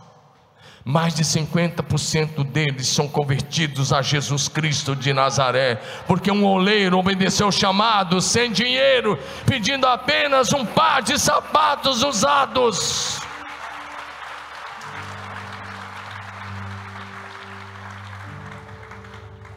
[0.84, 7.47] mais de 50% deles são convertidos a Jesus Cristo de Nazaré, porque um oleiro obedeceu
[7.47, 13.20] o chamado sem dinheiro, pedindo apenas um par de sapatos usados.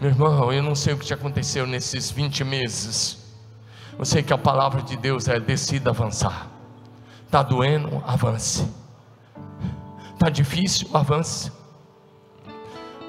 [0.00, 3.27] Meu irmão, eu não sei o que te aconteceu nesses 20 meses.
[3.98, 6.48] Eu sei que a palavra de Deus é decida avançar.
[7.26, 8.02] Está doendo?
[8.06, 8.66] Avance
[10.18, 10.88] Está difícil?
[10.92, 11.52] Avance.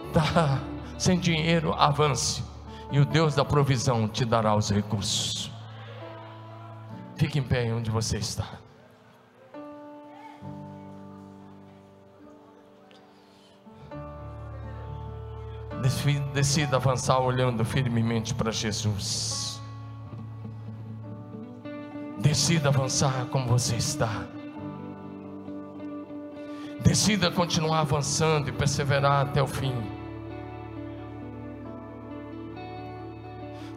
[0.07, 0.59] Está
[0.97, 1.73] sem dinheiro?
[1.73, 2.43] Avance.
[2.91, 5.51] E o Deus da provisão te dará os recursos.
[7.15, 8.45] Fique em pé onde você está.
[16.33, 19.38] Decida avançar olhando firmemente para Jesus.
[22.19, 24.27] Decida avançar como você está.
[26.81, 29.73] Decida continuar avançando e perseverar até o fim.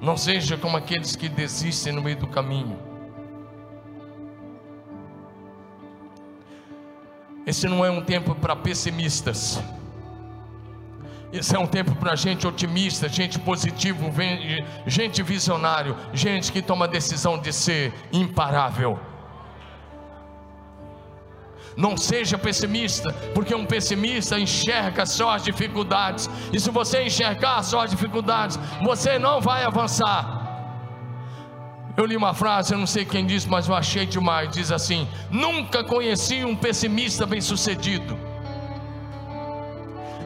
[0.00, 2.76] Não seja como aqueles que desistem no meio do caminho.
[7.46, 9.62] Esse não é um tempo para pessimistas.
[11.32, 14.12] Esse é um tempo para gente otimista, gente positivo,
[14.86, 19.00] gente visionário, gente que toma a decisão de ser imparável.
[21.74, 27.80] Não seja pessimista, porque um pessimista enxerga só as dificuldades, e se você enxergar só
[27.80, 30.42] as dificuldades, você não vai avançar.
[31.96, 34.50] Eu li uma frase, eu não sei quem disse, mas eu achei demais.
[34.50, 38.18] Diz assim: Nunca conheci um pessimista bem-sucedido.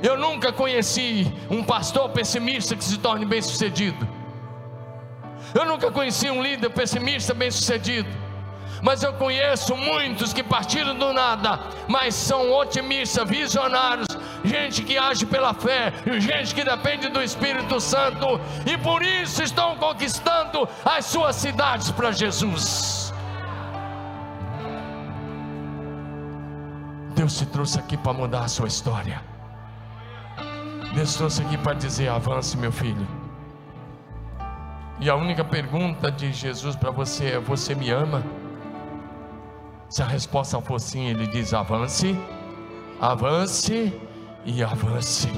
[0.07, 4.09] Eu nunca conheci um pastor pessimista que se torne bem-sucedido.
[5.55, 8.27] Eu nunca conheci um líder pessimista bem-sucedido
[8.83, 14.07] mas eu conheço muitos que partiram do nada, mas são otimistas, visionários,
[14.45, 19.77] gente que age pela fé, gente que depende do Espírito Santo, e por isso estão
[19.77, 23.13] conquistando as suas cidades para Jesus.
[27.15, 29.36] Deus te trouxe aqui para mudar a sua história.
[30.97, 33.07] Deus trouxe aqui para dizer: avance, meu filho.
[34.99, 38.24] E a única pergunta de Jesus para você é: Você me ama?
[39.90, 42.18] Se a resposta for sim, ele diz: avance,
[42.99, 43.92] avance
[44.47, 45.28] e avance.